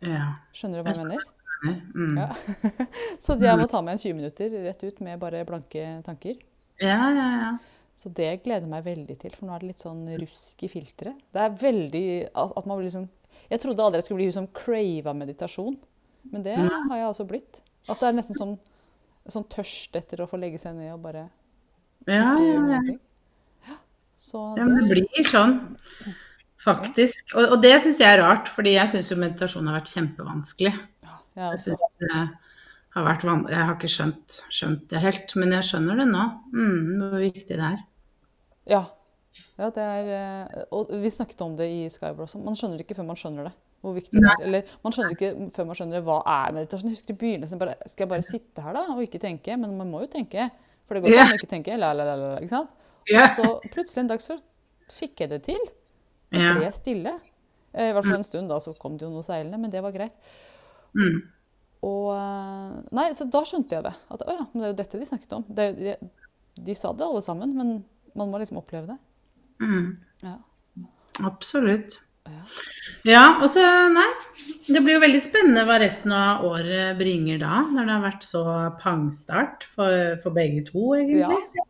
Ja. 0.07 0.37
Skjønner 0.55 0.83
du 0.83 0.87
hva 0.87 0.95
jeg 0.95 1.03
mener? 1.03 1.25
Mm. 1.65 2.19
Ja. 2.21 2.29
så 3.25 3.35
jeg 3.41 3.59
må 3.59 3.67
ta 3.71 3.81
meg 3.83 3.97
en 3.97 4.03
20 4.05 4.19
minutter 4.21 4.59
rett 4.69 4.85
ut 4.85 5.01
med 5.03 5.19
bare 5.23 5.41
blanke 5.49 5.89
tanker. 6.07 6.37
ja, 6.85 7.01
ja, 7.17 7.31
ja. 7.41 7.51
Så 7.97 8.11
det 8.13 8.29
gleder 8.43 8.67
jeg 8.67 8.73
meg 8.73 8.85
veldig 8.85 9.17
til, 9.23 9.33
for 9.33 9.49
nå 9.49 9.55
er 9.55 9.63
det 9.63 9.71
litt 9.71 9.85
sånn 9.85 10.03
rusk 10.21 10.65
i 10.67 10.69
filteret. 10.69 11.17
Det 11.33 11.41
er 11.41 11.55
veldig 11.63 12.09
at 12.37 12.67
man 12.69 12.77
blir 12.77 12.91
liksom 12.91 13.07
Jeg 13.47 13.63
trodde 13.63 13.85
aldri 13.85 14.01
jeg 14.01 14.07
skulle 14.09 14.21
bli 14.21 14.29
hun 14.29 14.37
som 14.37 14.49
crava 14.57 15.15
meditasjon, 15.17 15.77
men 16.33 16.45
det 16.45 16.57
har 16.59 16.97
jeg 16.99 17.07
altså 17.07 17.27
blitt. 17.29 17.61
At 17.87 18.01
det 18.01 18.09
er 18.09 18.17
nesten 18.17 18.37
sånn, 18.37 18.55
sånn 19.31 19.47
tørst 19.53 19.97
etter 19.97 20.23
å 20.23 20.29
få 20.29 20.41
legge 20.41 20.59
seg 20.59 20.75
ned 20.77 20.93
og 20.93 21.05
bare 21.05 21.29
ja, 22.07 22.37
ja, 22.39 22.63
ja. 22.71 22.81
Ja. 23.67 23.77
Så 24.21 24.43
ja 24.59 24.67
men 24.69 24.85
det 24.87 24.99
blir 24.99 25.27
sånn, 25.27 25.57
faktisk. 26.63 27.33
Og, 27.35 27.57
og 27.57 27.63
det 27.65 27.73
syns 27.83 28.01
jeg 28.03 28.13
er 28.13 28.23
rart, 28.23 28.51
fordi 28.53 28.77
jeg 28.77 28.93
syns 28.93 29.11
jo 29.11 29.19
meditasjon 29.23 29.71
har 29.71 29.81
vært 29.81 29.95
kjempevanskelig. 29.95 30.75
ja, 31.07 31.17
jeg 31.55 31.63
synes 31.65 31.87
det 32.03 32.21
har 32.97 33.07
vært 33.07 33.27
van 33.29 33.45
Jeg 33.51 33.69
har 33.69 33.77
ikke 33.77 33.93
skjønt, 33.93 34.39
skjønt 34.53 34.87
det 34.91 35.03
helt, 35.03 35.35
men 35.37 35.55
jeg 35.57 35.69
skjønner 35.71 36.01
det 36.01 36.07
nå. 36.11 36.25
Mm, 36.55 36.79
hvor 37.03 37.21
viktig 37.21 37.47
det 37.53 37.69
er. 37.69 37.85
Ja. 38.67 38.83
ja, 39.61 39.69
det 39.71 39.85
er 39.85 40.11
eh, 40.17 40.65
Og 40.75 40.91
vi 41.03 41.13
snakket 41.13 41.45
om 41.45 41.55
det 41.59 41.69
i 41.71 41.87
Skybar 41.93 42.25
også. 42.27 42.41
Man 42.43 42.59
skjønner 42.59 42.81
det 42.81 42.87
ikke 42.87 42.99
før 42.99 43.09
man 43.11 43.21
skjønner 43.21 43.51
det. 43.51 43.55
Hvor 43.85 43.95
viktig 43.95 44.17
det 44.17 44.33
er. 44.33 44.43
Eller 44.49 44.73
man 44.83 44.95
skjønner 44.97 45.13
det 45.13 45.19
ikke 45.21 45.51
før 45.55 45.69
man 45.69 45.79
skjønner 45.79 46.07
hva 46.09 46.19
er 46.33 46.57
meditasjon. 46.57 46.91
Jeg 46.91 46.99
husker 46.99 47.15
i 47.15 47.21
begynnelsen 47.21 47.63
bare 47.63 47.77
Skal 47.85 48.07
jeg 48.07 48.13
bare 48.15 48.27
sitte 48.27 48.65
her, 48.65 48.79
da, 48.79 48.87
og 48.97 49.05
ikke 49.05 49.23
tenke? 49.23 49.61
Men 49.61 49.77
man 49.79 49.93
må 49.93 50.03
jo 50.07 50.11
tenke. 50.17 50.49
For 50.87 50.97
det 50.97 51.05
går 51.05 51.15
ikke 51.15 51.29
an 51.29 51.37
å 51.37 51.39
ikke 51.41 51.53
tenke. 51.53 51.79
La, 51.79 51.93
la, 51.95 52.09
la, 52.09 52.19
la, 52.23 52.35
ikke 52.41 52.55
sant? 52.55 52.75
Ja. 53.11 53.29
Og 53.29 53.39
så 53.39 53.73
plutselig 53.75 54.03
en 54.03 54.11
dag 54.11 54.25
så 54.25 54.39
fikk 54.97 55.25
jeg 55.25 55.35
det 55.35 55.45
til. 55.47 55.63
Det 56.33 56.53
ble 56.59 56.73
stille. 56.75 57.15
Eh, 57.77 57.91
I 57.91 57.95
hvert 57.95 58.07
fall 58.09 58.19
en 58.19 58.27
stund, 58.27 58.51
da, 58.51 58.59
så 58.63 58.73
kom 58.81 58.97
det 58.97 59.07
jo 59.07 59.13
noe 59.13 59.27
seilende, 59.27 59.61
men 59.61 59.73
det 59.73 59.83
var 59.85 59.95
greit. 59.95 60.15
Mm. 60.97 61.21
Og 61.87 62.09
eh, 62.15 62.79
Nei, 62.97 63.11
så 63.17 63.29
da 63.31 63.43
skjønte 63.47 63.79
jeg 63.79 63.87
det. 63.87 63.95
At 64.13 64.25
å 64.25 64.39
ja, 64.39 64.47
men 64.53 64.63
det 64.63 64.67
er 64.67 64.73
jo 64.73 64.81
dette 64.83 65.03
de 65.03 65.11
snakket 65.11 65.37
om. 65.39 65.47
Det, 65.49 65.69
de, 65.79 65.95
de 66.67 66.79
sa 66.79 66.93
det 66.97 67.07
alle 67.07 67.23
sammen, 67.25 67.55
men 67.59 67.77
man 68.17 68.33
må 68.33 68.41
liksom 68.43 68.61
oppleve 68.63 68.95
det. 68.95 68.99
Mm. 69.63 69.93
Ja. 70.25 70.37
Absolutt. 71.27 72.01
Ja. 72.27 72.43
Ja, 73.07 73.25
og 73.39 73.47
så 73.53 73.63
Nei. 73.93 74.09
Det 74.67 74.81
blir 74.83 74.97
jo 74.97 75.03
veldig 75.05 75.21
spennende 75.23 75.63
hva 75.69 75.79
resten 75.79 76.11
av 76.15 76.43
året 76.49 76.99
bringer 76.99 77.39
da, 77.39 77.61
når 77.71 77.87
det 77.87 77.95
har 77.95 78.03
vært 78.03 78.27
så 78.27 78.43
pangstart 78.81 79.67
for, 79.71 80.17
for 80.25 80.35
begge 80.35 80.65
to, 80.67 80.89
egentlig. 80.99 81.39
Ja. 81.55 81.67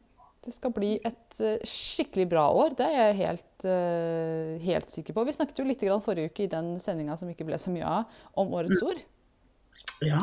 Det 0.47 0.55
skal 0.55 0.71
bli 0.73 0.93
et 1.05 1.41
eh, 1.43 1.59
skikkelig 1.67 2.29
bra 2.31 2.45
år, 2.55 2.77
det 2.79 2.87
er 2.87 3.09
jeg 3.09 3.19
helt, 3.19 3.67
eh, 3.67 4.53
helt 4.63 4.93
sikker 4.95 5.17
på. 5.17 5.27
Vi 5.27 5.35
snakket 5.35 5.59
jo 5.61 5.67
litt 5.67 5.83
forrige 6.05 6.31
uke 6.31 6.45
i 6.47 6.53
den 6.53 6.77
sendinga 6.81 7.19
som 7.19 7.29
ikke 7.33 7.49
ble 7.49 7.59
så 7.59 7.75
mye 7.75 7.85
av, 7.99 8.21
om 8.39 8.55
årets 8.55 8.85
ord. 8.87 9.03
Ja. 10.05 10.21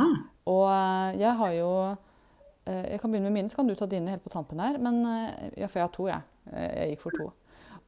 Og 0.49 0.65
eh, 0.69 1.21
jeg 1.21 1.37
har 1.39 1.53
jo 1.55 1.69
eh, 1.89 2.83
Jeg 2.91 2.99
kan 3.01 3.11
begynne 3.11 3.29
med 3.29 3.37
mine, 3.39 3.51
så 3.51 3.59
kan 3.59 3.69
du 3.69 3.75
ta 3.77 3.87
dine 3.89 4.13
helt 4.13 4.25
på 4.25 4.33
tampen 4.33 4.61
her. 4.61 4.77
Men, 4.81 5.01
eh, 5.07 5.47
ja, 5.61 5.69
for 5.69 5.79
jeg 5.79 5.87
har 5.87 5.95
to, 5.95 6.09
jeg. 6.11 6.29
Jeg 6.51 6.91
gikk 6.93 7.05
for 7.05 7.17
to. 7.19 7.29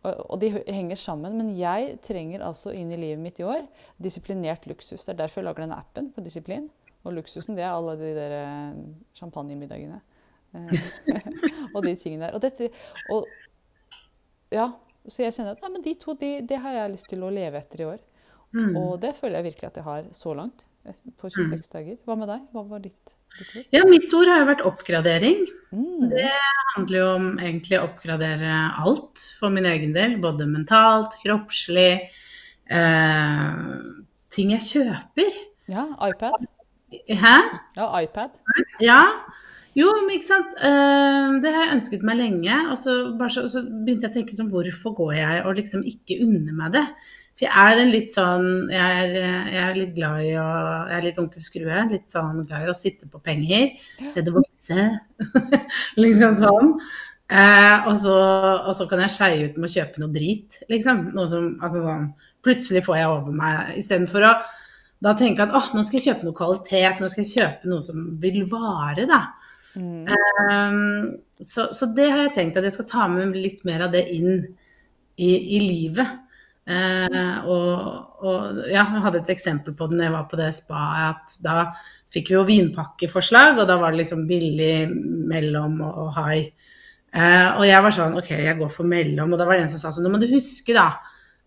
Og, 0.05 0.35
de 0.39 0.51
henger 0.69 0.99
sammen. 1.01 1.37
Men 1.39 1.51
jeg 1.57 1.97
trenger 2.05 2.45
altså 2.45 2.71
inn 2.77 2.91
i 2.93 2.99
livet 2.99 3.21
mitt 3.23 3.41
i 3.41 3.47
år 3.47 3.65
disiplinert 4.01 4.67
luksus. 4.69 5.03
Det 5.03 5.15
er 5.15 5.23
derfor 5.23 5.41
jeg 5.41 5.49
lager 5.49 5.65
denne 5.65 5.79
appen 5.81 6.11
på 6.13 6.23
disiplin. 6.25 6.69
Og 7.05 7.17
luksusen, 7.17 7.57
det 7.57 7.65
er 7.65 7.73
alle 7.73 7.95
de 7.99 8.11
der 8.17 8.35
champagnemiddagene. 9.17 9.99
Og 11.75 11.81
de 11.83 11.95
tingene 11.99 12.29
der. 12.29 12.37
Og 12.37 12.41
dette 12.45 12.69
Og 13.11 13.25
ja. 14.53 14.69
Så 15.05 15.21
jeg 15.21 15.35
kjenner 15.35 15.53
at 15.53 15.61
nei, 15.61 15.69
men 15.75 15.83
de 15.85 15.91
to, 16.01 16.15
de, 16.17 16.29
det 16.49 16.57
har 16.63 16.73
jeg 16.73 16.93
lyst 16.95 17.09
til 17.11 17.21
å 17.21 17.33
leve 17.33 17.59
etter 17.59 17.83
i 17.83 17.89
år. 17.91 17.99
Mm. 18.55 18.71
Og 18.79 18.95
det 19.03 19.11
føler 19.17 19.37
jeg 19.37 19.51
virkelig 19.51 19.67
at 19.67 19.77
jeg 19.77 19.85
har 19.85 20.07
så 20.17 20.33
langt. 20.37 20.65
På 21.17 21.29
26 21.29 21.69
dager. 21.73 21.95
Hva 22.05 22.17
med 22.19 22.29
deg? 22.29 22.41
Hva 22.53 22.61
var 22.69 22.81
ditt, 22.83 23.15
ditt 23.39 23.55
ord? 23.55 23.63
ja, 23.73 23.81
mitt 23.89 24.11
ord 24.13 24.29
har 24.29 24.43
jo 24.43 24.49
vært 24.51 24.65
oppgradering. 24.69 25.45
Mm. 25.73 26.09
Det 26.11 26.27
handler 26.75 26.99
jo 26.99 27.07
om 27.15 27.25
egentlig 27.39 27.79
å 27.79 27.87
oppgradere 27.87 28.59
alt 28.83 29.23
for 29.39 29.53
min 29.53 29.65
egen 29.69 29.95
del. 29.95 30.17
Både 30.21 30.47
mentalt, 30.49 31.17
kroppslig, 31.23 32.05
eh, 32.69 33.63
ting 34.35 34.53
jeg 34.53 34.67
kjøper. 34.69 35.41
Ja, 35.71 35.87
iPad. 36.05 36.45
Hæ? 37.09 37.35
Ja, 37.79 37.89
iPad. 38.01 38.37
Ja. 38.83 39.01
Jo, 39.75 39.89
men 40.05 40.13
ikke 40.15 40.29
sant. 40.29 40.53
Eh, 40.61 41.33
det 41.43 41.51
har 41.51 41.65
jeg 41.65 41.75
ønsket 41.79 42.05
meg 42.07 42.21
lenge. 42.21 42.61
Og 42.69 42.77
så, 42.79 42.99
så, 43.27 43.47
så 43.51 43.65
begynte 43.65 44.07
jeg 44.07 44.13
å 44.13 44.17
tenke 44.19 44.37
sånn, 44.37 44.53
hvorfor 44.53 44.95
går 45.01 45.13
jeg 45.17 45.43
og 45.43 45.57
liksom 45.59 45.83
ikke 45.87 46.21
unner 46.23 46.55
meg 46.55 46.77
det? 46.77 46.85
For 47.35 47.47
jeg 47.49 47.71
er 47.75 47.81
en 47.81 47.89
litt 47.91 48.13
sånn 48.15 48.45
Jeg 48.71 48.99
er, 49.03 49.15
jeg 49.51 49.59
er 49.59 49.73
litt 49.75 49.95
glad 49.97 50.21
i 50.23 50.29
å 50.39 50.45
Jeg 50.87 50.97
er 50.97 51.07
litt 51.07 51.17
onkel 51.19 51.43
Skrue. 51.43 51.81
Litt 51.91 52.07
sånn 52.13 52.45
glad 52.45 52.67
i 52.67 52.71
å 52.71 52.77
sitte 52.77 53.09
på 53.11 53.19
penger. 53.23 53.73
Se 54.13 54.23
det 54.23 54.35
vokse. 54.35 54.85
liksom 56.03 56.37
sånn. 56.39 56.75
Eh, 57.25 57.87
og, 57.89 57.95
så, 57.97 58.15
og 58.69 58.75
så 58.77 58.85
kan 58.87 59.01
jeg 59.01 59.15
skeie 59.15 59.47
ut 59.47 59.55
med 59.57 59.67
å 59.67 59.73
kjøpe 59.73 60.01
noe 60.03 60.13
drit, 60.13 60.59
liksom. 60.69 61.07
Noe 61.17 61.25
som 61.31 61.55
Altså 61.57 61.81
sånn 61.81 62.11
Plutselig 62.45 62.83
får 62.85 62.99
jeg 62.99 63.09
over 63.09 63.33
meg 63.33 63.79
Istedenfor 63.81 64.27
å 64.27 64.35
da 65.05 65.11
tenke 65.17 65.43
at 65.43 65.53
åh, 65.53 65.71
nå 65.75 65.83
skal 65.85 65.99
jeg 65.99 66.05
kjøpe 66.07 66.25
noe 66.25 66.37
kvalitet, 66.37 67.01
nå 67.01 67.09
skal 67.11 67.25
jeg 67.25 67.33
kjøpe 67.35 67.69
noe 67.69 67.83
som 67.83 68.05
vil 68.21 68.45
vare, 68.49 69.03
da. 69.09 69.19
Mm. 69.75 70.07
Um, 70.07 71.09
så, 71.43 71.67
så 71.75 71.89
det 71.93 72.07
har 72.09 72.23
jeg 72.23 72.35
tenkt 72.37 72.57
at 72.57 72.65
jeg 72.65 72.77
skal 72.77 72.87
ta 72.89 73.07
med 73.11 73.35
litt 73.35 73.65
mer 73.67 73.85
av 73.85 73.91
det 73.93 74.05
inn 74.15 74.39
i, 75.19 75.29
i 75.29 75.59
livet. 75.61 76.24
Eh, 76.65 77.35
og, 77.45 78.23
og 78.25 78.61
ja, 78.71 78.81
jeg 78.81 79.03
hadde 79.03 79.19
et 79.21 79.33
eksempel 79.35 79.75
på 79.77 79.85
det 79.89 79.99
når 79.99 80.07
jeg 80.07 80.15
var 80.15 80.29
på 80.31 80.39
det 80.39 80.49
spaet, 80.57 81.11
at 81.11 81.35
da 81.45 81.57
fikk 82.13 82.31
vi 82.31 82.37
jo 82.37 82.45
vinpakkeforslag, 82.47 83.59
og 83.59 83.67
da 83.69 83.77
var 83.81 83.93
det 83.93 84.01
liksom 84.01 84.25
billig, 84.29 84.87
mellom 85.29 85.77
og, 85.85 85.99
og 86.05 86.15
high. 86.17 86.71
Eh, 87.15 87.49
og 87.55 87.65
jeg 87.67 87.83
var 87.85 87.95
sånn, 87.95 88.17
ok, 88.19 88.31
jeg 88.47 88.57
går 88.59 88.71
for 88.73 88.89
mellom, 88.89 89.35
og 89.35 89.41
da 89.41 89.47
var 89.47 89.59
det 89.59 89.67
en 89.67 89.75
som 89.75 89.83
sa 89.83 89.93
sånn, 89.93 90.07
nå 90.07 90.15
må 90.15 90.21
du 90.21 90.29
huske 90.31 90.75
da, 90.75 90.89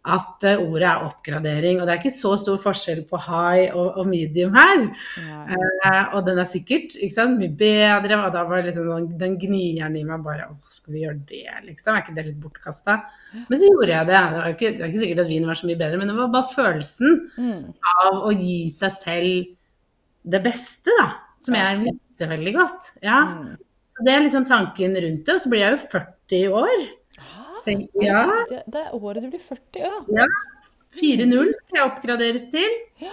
at 0.09 0.45
eh, 0.47 0.61
ordet 0.63 0.87
er 0.89 1.03
oppgradering, 1.05 1.81
og 1.81 1.89
det 1.89 1.93
er 1.93 1.99
ikke 2.01 2.13
så 2.15 2.31
stor 2.41 2.57
forskjell 2.63 3.03
på 3.11 3.19
high 3.27 3.75
og, 3.75 3.99
og 3.99 4.07
medium 4.09 4.55
her. 4.57 4.85
Ja. 5.21 5.41
Uh, 5.51 6.15
og 6.17 6.23
den 6.29 6.39
er 6.41 6.49
sikkert 6.49 6.95
ikke 6.97 7.13
sant, 7.17 7.37
mye 7.41 7.51
bedre. 7.59 8.17
Og 8.23 8.33
da 8.33 8.45
var 8.49 8.63
det 8.63 8.71
liksom 8.71 8.89
den, 8.89 9.09
den 9.21 9.37
gnieren 9.43 9.99
i 9.99 10.05
meg 10.07 10.25
bare 10.25 10.47
Å, 10.49 10.57
skal 10.73 10.95
vi 10.95 11.03
gjøre 11.05 11.21
det, 11.29 11.43
liksom? 11.67 11.93
Er 11.99 12.05
ikke 12.07 12.17
det 12.17 12.27
litt 12.31 12.41
bortkasta? 12.41 12.99
Men 13.35 13.59
så 13.61 13.69
gjorde 13.69 13.93
jeg 13.93 14.09
det. 14.09 14.19
Det 14.19 14.41
var 14.41 14.55
ikke, 14.55 14.73
det 14.73 14.85
var 14.85 14.93
ikke 14.93 15.05
sikkert 15.05 15.23
at 15.25 15.33
vinen 15.35 15.51
var 15.53 15.61
så 15.61 15.69
mye 15.69 15.81
bedre, 15.83 16.01
men 16.01 16.13
det 16.13 16.19
var 16.21 16.35
bare 16.39 16.53
følelsen 16.55 17.17
Mm. 17.39 17.65
av 18.07 18.23
å 18.29 18.33
gi 18.35 18.59
seg 18.73 18.95
selv 19.03 19.55
det 20.29 20.41
beste, 20.45 20.95
da. 21.03 21.11
Som 21.45 21.55
jeg 21.59 21.83
likte 21.85 22.29
veldig 22.31 22.55
godt. 22.57 22.93
Ja. 23.05 23.21
Mm. 23.29 23.57
Så 23.93 24.07
det 24.07 24.15
er 24.15 24.25
liksom 24.25 24.47
tanken 24.49 24.97
rundt 24.97 25.27
det. 25.27 25.35
Og 25.37 25.43
så 25.43 25.51
blir 25.53 25.65
jeg 25.67 25.77
jo 25.77 25.85
40 25.93 26.57
år. 26.63 26.87
Ah, 27.69 27.73
Tenk, 27.75 27.91
ja. 28.03 28.63
det, 28.67 28.83
er 28.83 28.95
året 28.97 29.25
du 29.25 29.31
blir 29.33 29.43
40, 29.43 29.81
ja. 29.85 29.93
ja. 30.23 30.27
4-0 30.99 31.51
skal 31.59 31.77
jeg 31.79 31.87
oppgraderes 31.91 32.47
til. 32.53 32.77
Ja. 33.05 33.13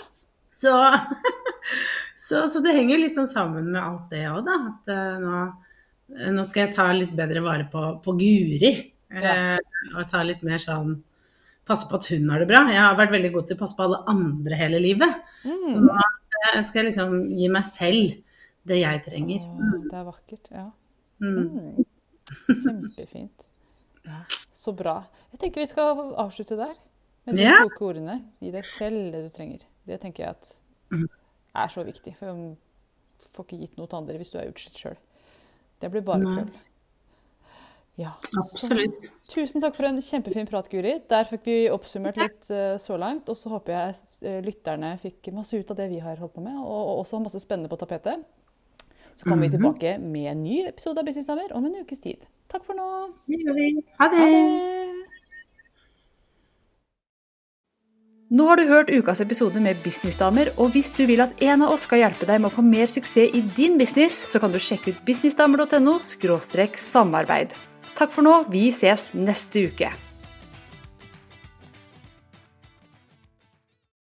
Så, 0.56 0.74
så, 2.28 2.46
så 2.52 2.62
det 2.64 2.76
henger 2.78 3.02
litt 3.02 3.18
sånn 3.18 3.28
sammen 3.32 3.68
med 3.74 3.82
alt 3.82 4.06
det 4.14 4.24
òg, 4.32 4.46
da. 4.48 4.56
At 4.72 4.94
eh, 4.96 5.18
nå, 5.24 5.42
nå 6.38 6.46
skal 6.48 6.66
jeg 6.68 6.76
ta 6.78 6.86
litt 6.96 7.12
bedre 7.18 7.44
vare 7.44 7.68
på, 7.72 7.84
på 8.06 8.16
Guri. 8.20 8.72
Ja. 9.12 9.36
Eh, 9.56 9.92
og 9.94 10.08
ta 10.10 10.24
litt 10.26 10.42
mer 10.46 10.62
sånn 10.64 10.96
Passe 11.66 11.88
på 11.90 11.98
at 11.98 12.06
hun 12.12 12.28
har 12.30 12.44
det 12.44 12.46
bra. 12.46 12.60
Jeg 12.70 12.78
har 12.78 12.94
vært 12.94 13.14
veldig 13.16 13.30
god 13.34 13.48
til 13.50 13.56
å 13.56 13.60
passe 13.64 13.74
på 13.74 13.86
alle 13.88 13.98
andre 14.12 14.58
hele 14.60 14.78
livet. 14.84 15.16
Så 15.42 15.80
Mm. 15.80 15.88
nå 15.88 15.96
eh, 15.98 16.60
skal 16.62 16.84
jeg 16.84 16.92
liksom 16.92 17.16
gi 17.40 17.48
meg 17.50 17.66
selv 17.66 18.12
det 18.70 18.78
jeg 18.84 19.02
trenger. 19.08 19.48
Mm. 19.50 19.88
det 19.90 19.98
er 19.98 20.04
vakkert. 20.06 20.52
Ja. 20.54 20.68
Mm. 21.26 21.40
Mm. 21.50 21.86
Kjempefint. 22.62 23.48
Ja. 24.06 24.20
Så 24.56 24.72
bra. 24.76 25.02
Jeg 25.34 25.42
tenker 25.42 25.64
vi 25.64 25.70
skal 25.70 26.04
avslutte 26.22 26.58
der. 26.60 26.76
Med 27.26 27.40
de 27.42 27.48
kloke 27.50 27.90
ordene. 27.90 28.20
Gi 28.40 28.54
deg 28.54 28.68
selv 28.70 29.10
det 29.14 29.26
du 29.26 29.34
trenger. 29.34 29.66
Det 29.86 29.98
tenker 30.02 30.24
jeg 30.24 30.38
at 30.38 30.54
er 31.56 31.74
så 31.74 31.84
viktig. 31.88 32.16
For 32.20 32.32
du 32.32 33.28
får 33.34 33.48
ikke 33.48 33.60
gitt 33.64 33.76
noe 33.80 33.90
til 33.90 34.00
andre 34.00 34.22
hvis 34.22 34.32
du 34.32 34.40
er 34.40 34.52
utslitt 34.52 34.80
sjøl. 34.80 34.96
Det 35.82 35.92
blir 35.92 36.06
bare 36.06 36.24
krøll. 36.24 36.56
Ja, 37.96 38.12
så 38.52 38.76
tusen 39.32 39.64
takk 39.64 39.78
for 39.78 39.88
en 39.88 40.02
kjempefin 40.04 40.48
prat, 40.50 40.68
Guri. 40.68 40.98
Der 41.08 41.28
fikk 41.30 41.46
vi 41.48 41.56
oppsummert 41.72 42.18
litt 42.20 42.50
uh, 42.52 42.76
så 42.82 42.98
langt. 43.00 43.30
Og 43.32 43.40
så 43.40 43.52
håper 43.54 43.72
jeg 43.72 43.94
eh, 44.28 44.40
lytterne 44.44 44.90
fikk 45.00 45.32
masse 45.36 45.56
ut 45.56 45.72
av 45.72 45.80
det 45.80 45.88
vi 45.94 46.02
har 46.04 46.20
holdt 46.20 46.36
på 46.36 46.44
med, 46.44 46.58
og, 46.60 46.76
og 46.76 47.06
også 47.06 47.22
masse 47.24 47.40
spennende 47.44 47.72
på 47.72 47.80
tapetet. 47.80 48.26
Så 49.16 49.24
kommer 49.30 49.48
vi 49.48 49.50
Mhm. 49.50 49.58
tilbake 49.58 49.98
med 50.02 50.32
en 50.32 50.44
ny 50.44 50.66
episode 50.68 51.00
av 51.00 51.06
Businessdamer 51.06 51.54
om 51.54 51.66
en 51.66 51.76
ukes 51.76 52.00
tid. 52.00 52.26
Takk 52.50 52.64
for 52.66 52.74
nå. 52.76 53.14
Det 53.28 53.38
gjør 53.46 53.56
vi. 53.56 53.84
Ha 54.00 54.08
det. 54.10 55.06
Nå 58.32 58.48
har 58.50 58.58
du 58.58 58.64
hørt 58.68 58.90
ukas 58.90 59.22
episode 59.22 59.62
med 59.62 59.78
Businessdamer, 59.84 60.50
og 60.58 60.72
hvis 60.74 60.92
du 60.98 61.06
vil 61.06 61.22
at 61.22 61.42
en 61.46 61.62
av 61.62 61.72
oss 61.72 61.82
skal 61.82 62.00
hjelpe 62.02 62.26
deg 62.26 62.42
med 62.42 62.52
å 62.52 62.56
få 62.56 62.64
mer 62.66 62.88
suksess 62.88 63.30
i 63.38 63.42
din 63.56 63.78
business, 63.78 64.18
så 64.34 64.40
kan 64.42 64.52
du 64.52 64.58
sjekke 64.58 64.90
ut 64.96 65.06
businessdamer.no 65.06 66.00
samarbeid. 66.00 67.54
Takk 67.96 68.12
for 68.12 68.24
nå, 68.24 68.50
vi 68.50 68.68
ses 68.72 69.12
neste 69.14 69.68
uke. 69.70 69.92